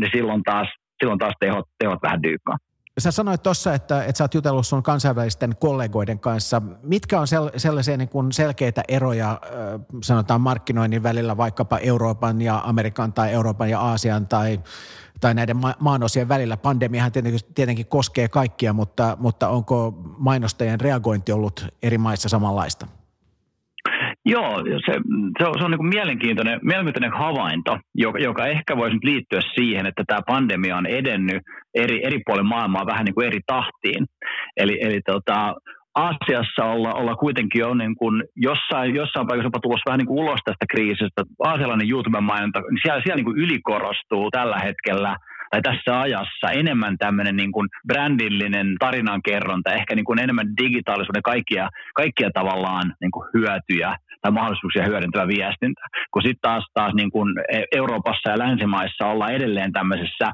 niin 0.00 0.10
silloin 0.12 0.42
taas, 0.42 0.68
silloin 1.00 1.18
taas 1.18 1.34
tehot, 1.40 1.64
tehot 1.78 2.02
vähän 2.02 2.22
dyykkaa. 2.22 2.56
Sä 3.00 3.10
sanoit 3.10 3.42
tuossa, 3.42 3.74
että, 3.74 4.04
että 4.04 4.18
sä 4.18 4.24
oot 4.24 4.34
jutellut 4.34 4.66
sun 4.66 4.82
kansainvälisten 4.82 5.56
kollegoiden 5.60 6.18
kanssa. 6.18 6.62
Mitkä 6.82 7.20
on 7.20 7.26
sel, 7.26 7.50
sellaisia 7.56 7.96
niin 7.96 8.08
kuin 8.08 8.32
selkeitä 8.32 8.82
eroja, 8.88 9.40
sanotaan 10.02 10.40
markkinoinnin 10.40 11.02
välillä 11.02 11.36
vaikkapa 11.36 11.78
Euroopan 11.78 12.42
ja 12.42 12.62
Amerikan 12.64 13.12
tai 13.12 13.32
Euroopan 13.32 13.70
ja 13.70 13.80
Aasian 13.80 14.26
tai, 14.26 14.60
tai 15.20 15.34
näiden 15.34 15.56
ma- 15.56 15.74
maanosien 15.78 16.28
välillä. 16.28 16.56
Pandemiahan 16.56 17.12
tietenkin, 17.12 17.40
tietenkin 17.54 17.86
koskee 17.86 18.28
kaikkia, 18.28 18.72
mutta, 18.72 19.16
mutta 19.20 19.48
onko 19.48 19.94
mainostajien 20.18 20.80
reagointi 20.80 21.32
ollut 21.32 21.66
eri 21.82 21.98
maissa 21.98 22.28
samanlaista? 22.28 22.86
Joo, 24.26 24.62
se, 24.86 24.92
se 25.38 25.46
on, 25.46 25.54
se 25.58 25.64
on 25.64 25.70
niin 25.70 25.78
kuin 25.78 25.88
mielenkiintoinen, 25.88 26.60
mielenkiintoinen 26.62 27.18
havainto, 27.18 27.78
joka, 27.94 28.18
joka 28.18 28.46
ehkä 28.46 28.76
voisi 28.76 28.94
nyt 28.94 29.04
liittyä 29.04 29.40
siihen, 29.54 29.86
että 29.86 30.04
tämä 30.06 30.20
pandemia 30.26 30.76
on 30.76 30.86
edennyt 30.86 31.42
eri, 31.74 32.06
eri 32.06 32.20
puolilla 32.26 32.48
maailmaa 32.48 32.86
vähän 32.86 33.04
niin 33.04 33.14
kuin 33.14 33.26
eri 33.26 33.40
tahtiin. 33.46 34.06
Eli, 34.56 34.78
eli 34.82 35.00
tota, 35.06 35.54
Aasiassa 35.94 36.64
olla, 36.64 36.94
olla 36.94 37.16
kuitenkin 37.16 37.60
jo 37.60 37.74
niin 37.74 37.96
kuin 37.96 38.24
jossain, 38.36 38.94
jossain 38.94 39.26
paikassa 39.26 39.46
jopa 39.46 39.60
tulossa 39.60 39.88
vähän 39.90 39.98
niin 39.98 40.06
kuin 40.06 40.20
ulos 40.20 40.40
tästä 40.44 40.66
kriisistä. 40.70 41.22
Aasialainen 41.44 41.90
YouTube-mainonta, 41.90 42.60
niin 42.60 42.80
siellä, 42.82 43.00
siellä 43.02 43.16
niin 43.16 43.24
kuin 43.24 43.38
ylikorostuu 43.38 44.30
tällä 44.30 44.58
hetkellä– 44.58 45.16
tai 45.50 45.62
tässä 45.62 46.00
ajassa 46.00 46.50
enemmän 46.52 46.98
tämmöinen 46.98 47.36
niin 47.36 47.52
kuin 47.52 47.68
brändillinen 47.86 48.76
tarinankerronta, 48.78 49.72
ehkä 49.72 49.94
niin 49.94 50.04
kuin 50.04 50.18
enemmän 50.18 50.46
digitaalisuuden 50.62 51.22
kaikkia, 51.22 51.68
kaikkia 51.94 52.30
tavallaan 52.34 52.94
niin 53.00 53.10
kuin 53.10 53.28
hyötyjä 53.34 53.96
tai 54.22 54.30
mahdollisuuksia 54.32 54.86
hyödyntävä 54.86 55.28
viestintä. 55.28 55.80
Kun 56.12 56.22
sitten 56.22 56.40
taas, 56.42 56.64
taas 56.74 56.94
niin 56.94 57.10
kuin 57.10 57.28
Euroopassa 57.72 58.30
ja 58.30 58.38
länsimaissa 58.38 59.06
ollaan 59.06 59.32
edelleen 59.32 59.72
tämmöisessä 59.72 60.26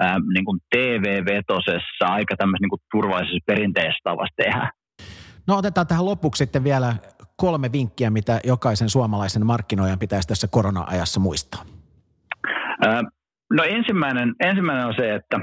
ää, 0.00 0.16
niin 0.34 0.44
kuin 0.44 0.60
TV-vetosessa, 0.70 2.06
aika 2.06 2.36
tämmöisessä 2.36 2.64
niin 2.64 2.70
kuin 2.70 2.82
turvallisessa 2.92 3.44
perinteessä 3.46 4.00
tavassa 4.04 4.34
tehdä. 4.36 4.70
No 5.46 5.56
otetaan 5.56 5.86
tähän 5.86 6.04
lopuksi 6.04 6.38
sitten 6.38 6.64
vielä 6.64 6.94
kolme 7.36 7.72
vinkkiä, 7.72 8.10
mitä 8.10 8.40
jokaisen 8.44 8.88
suomalaisen 8.88 9.46
markkinoijan 9.46 9.98
pitäisi 9.98 10.28
tässä 10.28 10.48
korona-ajassa 10.50 11.20
muistaa. 11.20 11.62
No 13.56 13.64
ensimmäinen, 13.64 14.34
ensimmäinen 14.40 14.86
on 14.86 14.94
se, 14.98 15.14
että 15.14 15.40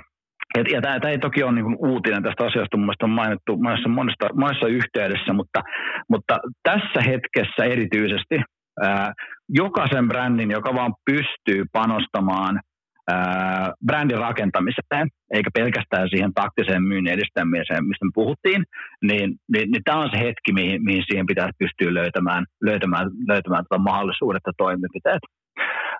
et, 0.57 0.67
ja 0.71 0.81
tämä, 0.81 1.09
ei 1.09 1.19
toki 1.19 1.43
ole 1.43 1.51
niin 1.51 1.77
uutinen 1.79 2.23
tästä 2.23 2.45
asiasta, 2.45 2.77
mun 2.77 2.93
on 3.03 3.09
mainittu 3.09 3.57
monessa, 3.57 3.89
monessa, 3.89 4.27
monessa 4.33 4.67
yhteydessä, 4.67 5.33
mutta, 5.33 5.61
mutta 6.09 6.39
tässä 6.63 7.01
hetkessä 7.01 7.63
erityisesti 7.65 8.35
ää, 8.81 9.13
jokaisen 9.49 10.07
brändin, 10.07 10.51
joka 10.51 10.73
vaan 10.73 10.93
pystyy 11.05 11.65
panostamaan 11.71 12.59
ää, 13.07 13.73
brändin 13.85 14.17
rakentamiseen, 14.17 15.07
eikä 15.33 15.49
pelkästään 15.53 16.09
siihen 16.09 16.33
taktiseen 16.33 16.83
myynnin 16.83 17.13
edistämiseen, 17.13 17.85
mistä 17.87 18.05
me 18.05 18.11
puhuttiin, 18.13 18.63
niin, 19.01 19.35
niin, 19.53 19.71
niin 19.71 19.83
tämä 19.83 19.97
on 19.97 20.09
se 20.13 20.19
hetki, 20.19 20.53
mihin, 20.53 20.83
mihin 20.83 21.03
siihen 21.09 21.25
pitäisi 21.25 21.59
pystyä 21.59 21.93
löytämään, 21.93 22.45
löytämään, 22.61 23.07
löytämään 23.27 23.63
tuota 23.69 23.83
mahdollisuudet 23.83 24.41
ja 24.47 24.53
toimenpiteet. 24.57 25.23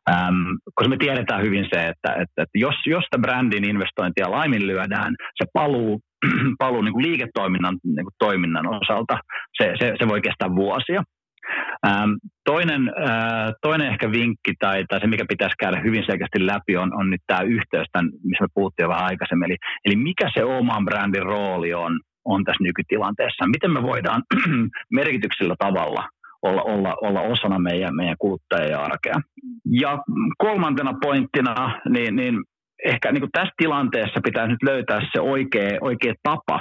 Ähm, 0.10 0.58
koska 0.76 0.90
me 0.90 0.98
tiedetään 0.98 1.42
hyvin 1.42 1.66
se, 1.74 1.80
että, 1.80 2.12
että, 2.12 2.42
että 2.44 2.58
jos, 2.66 2.76
jos 2.86 3.04
sitä 3.04 3.20
brändin 3.22 3.70
investointia 3.70 4.32
laiminlyödään, 4.32 5.16
se 5.36 5.46
paluu, 5.54 6.00
paluu 6.64 6.82
niin 6.82 6.94
kuin 6.94 7.06
liiketoiminnan 7.06 7.78
niin 7.84 8.06
kuin 8.06 8.16
toiminnan 8.20 8.68
osalta, 8.68 9.18
se, 9.58 9.74
se, 9.80 9.94
se 10.00 10.08
voi 10.08 10.22
kestää 10.22 10.56
vuosia. 10.56 11.04
Ähm, 11.88 12.12
toinen, 12.46 12.94
äh, 13.10 13.54
toinen 13.62 13.88
ehkä 13.88 14.12
vinkki 14.12 14.54
tai, 14.60 14.86
tai 14.90 15.00
se, 15.00 15.08
mikä 15.08 15.26
pitäisi 15.30 15.56
käydä 15.60 15.82
hyvin 15.84 16.04
selkeästi 16.06 16.46
läpi, 16.48 16.78
on, 16.78 16.94
on 17.00 17.10
nyt 17.10 17.22
tämä 17.28 17.42
yhteys, 17.42 17.88
tämän, 17.92 18.12
missä 18.24 18.44
me 18.44 18.48
puhuttiin 18.54 18.84
jo 18.84 18.90
vähän 18.90 19.06
aikaisemmin. 19.06 19.46
Eli, 19.46 19.58
eli 19.86 19.96
mikä 19.96 20.30
se 20.34 20.44
oman 20.44 20.86
brändin 20.86 21.24
rooli 21.24 21.74
on, 21.74 22.00
on 22.26 22.44
tässä 22.44 22.64
nykytilanteessa. 22.64 23.48
Miten 23.48 23.72
me 23.72 23.82
voidaan 23.82 24.24
merkityksellä 25.00 25.56
tavalla 25.60 26.10
olla, 26.42 26.62
olla, 26.62 26.96
olla 27.02 27.22
osana 27.22 27.60
meidän, 27.60 27.96
meidän 27.96 28.16
kuluttajien 28.20 28.80
arkea. 28.80 29.16
Ja 29.72 30.00
kolmantena 30.38 30.94
pointtina, 31.02 31.80
niin, 31.90 32.16
niin 32.16 32.44
ehkä 32.86 33.12
niin 33.12 33.22
kuin 33.22 33.32
tässä 33.32 33.54
tilanteessa 33.58 34.20
pitää 34.24 34.48
nyt 34.48 34.64
löytää 34.64 35.02
se 35.14 35.22
oikea, 35.22 35.78
oikea 35.82 36.14
tapa 36.24 36.60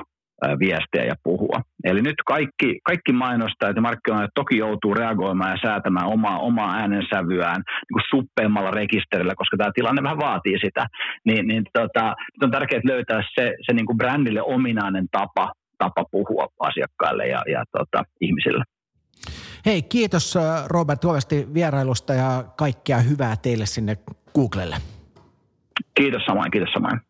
viestiä 0.59 1.05
ja 1.05 1.15
puhua. 1.25 1.61
Eli 1.85 2.03
nyt 2.03 2.15
kaikki, 2.27 2.81
kaikki 2.85 3.13
mainostajat 3.13 3.77
ja 3.77 3.83
markkinoijat 3.83 4.31
toki 4.35 4.57
joutuu 4.57 4.95
reagoimaan 4.95 5.51
ja 5.51 5.69
säätämään 5.69 6.07
omaa, 6.07 6.39
omaa 6.39 6.75
äänensävyään 6.75 7.63
niin 7.67 7.95
kuin 7.95 8.03
suppeimmalla 8.11 8.71
rekisterillä, 8.71 9.35
koska 9.37 9.57
tämä 9.57 9.71
tilanne 9.75 10.03
vähän 10.03 10.19
vaatii 10.19 10.59
sitä. 10.65 10.87
Niin, 11.25 11.47
niin 11.49 11.65
tota, 11.73 12.15
on 12.43 12.51
tärkeää 12.51 12.81
löytää 12.85 13.23
se, 13.35 13.55
se 13.67 13.73
niin 13.73 13.87
kuin 13.87 13.99
brändille 13.99 14.43
ominainen 14.43 15.07
tapa, 15.11 15.53
tapa 15.79 16.05
puhua 16.11 16.47
asiakkaille 16.61 17.27
ja, 17.27 17.43
ja 17.47 17.65
tota, 17.73 18.05
ihmisille. 18.21 18.65
Hei, 19.67 19.83
kiitos 19.83 20.37
äh, 20.37 20.43
Robert 20.67 21.05
Huovesti 21.05 21.49
vierailusta 21.55 22.15
ja 22.15 22.45
kaikkea 22.57 22.99
hyvää 22.99 23.37
teille 23.37 23.67
sinne 23.67 23.97
Googlelle. 24.35 24.77
Kiitos 25.95 26.23
samoin, 26.27 26.51
kiitos 26.51 26.73
samoin. 26.73 27.01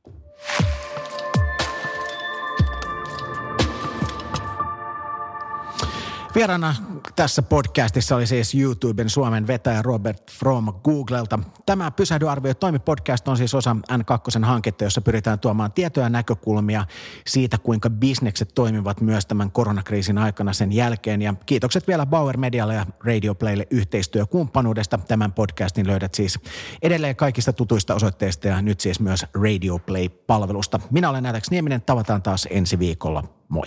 Vieraana 6.35 6.75
tässä 7.17 7.43
podcastissa 7.43 8.17
oli 8.17 8.27
siis 8.27 8.55
YouTuben 8.55 9.11
Suomen 9.11 9.47
vetäjä 9.47 9.83
Robert 9.83 10.33
From 10.39 10.67
Googlelta. 10.85 11.39
Tämä 11.67 11.91
Pysähdyarvio 11.91 12.55
toimi 12.55 12.79
podcast 12.79 13.29
on 13.29 13.37
siis 13.37 13.55
osa 13.55 13.77
N2 13.93 14.45
hanketta, 14.45 14.85
jossa 14.85 15.01
pyritään 15.01 15.39
tuomaan 15.39 15.73
tietoja 15.73 16.07
ja 16.07 16.11
näkökulmia 16.11 16.87
siitä, 17.27 17.59
kuinka 17.59 17.91
bisnekset 17.91 18.51
toimivat 18.55 19.01
myös 19.01 19.27
tämän 19.27 19.51
koronakriisin 19.51 20.19
aikana 20.19 20.53
sen 20.53 20.73
jälkeen. 20.73 21.23
Ja 21.23 21.35
kiitokset 21.47 21.89
vielä 21.89 22.07
Bauer 22.07 22.37
Medialle 22.37 22.75
ja 22.75 22.87
Radio 23.05 23.35
Playlle 23.35 23.67
yhteistyökumppanuudesta. 23.71 24.99
Tämän 24.99 25.33
podcastin 25.33 25.87
löydät 25.87 26.15
siis 26.15 26.39
edelleen 26.83 27.17
kaikista 27.17 27.53
tutuista 27.53 27.95
osoitteista 27.95 28.49
ja 28.49 28.63
nyt 28.63 28.81
siis 28.81 29.01
myös 29.01 29.27
Radio 29.35 29.79
Play-palvelusta. 29.79 30.81
Minä 30.91 31.11
olen 31.11 31.23
Nätäks 31.23 31.51
Nieminen, 31.51 31.83
tavataan 31.83 32.23
taas 32.23 32.49
ensi 32.51 32.79
viikolla. 32.79 33.25
Moi. 33.49 33.67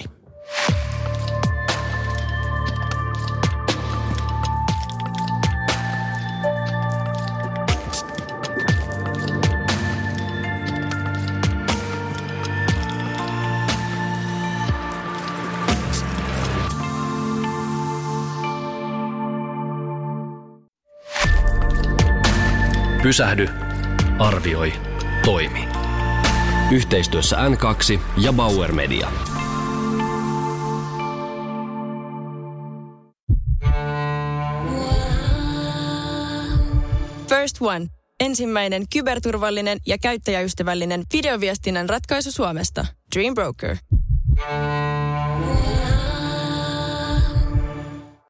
Pysähdy, 23.04 23.50
arvioi, 24.20 24.74
toimi. 25.26 25.68
Yhteistyössä 26.72 27.38
N2 27.38 28.00
ja 28.18 28.34
Bauer 28.34 28.72
Media. 28.72 29.12
First 37.30 37.58
One. 37.62 37.88
Ensimmäinen 38.20 38.84
kyberturvallinen 38.94 39.78
ja 39.88 39.98
käyttäjäystävällinen 39.98 41.04
videoviestinnän 41.14 41.90
ratkaisu 41.90 42.32
Suomesta. 42.32 42.86
Dream 43.16 43.34
Broker. 43.34 43.78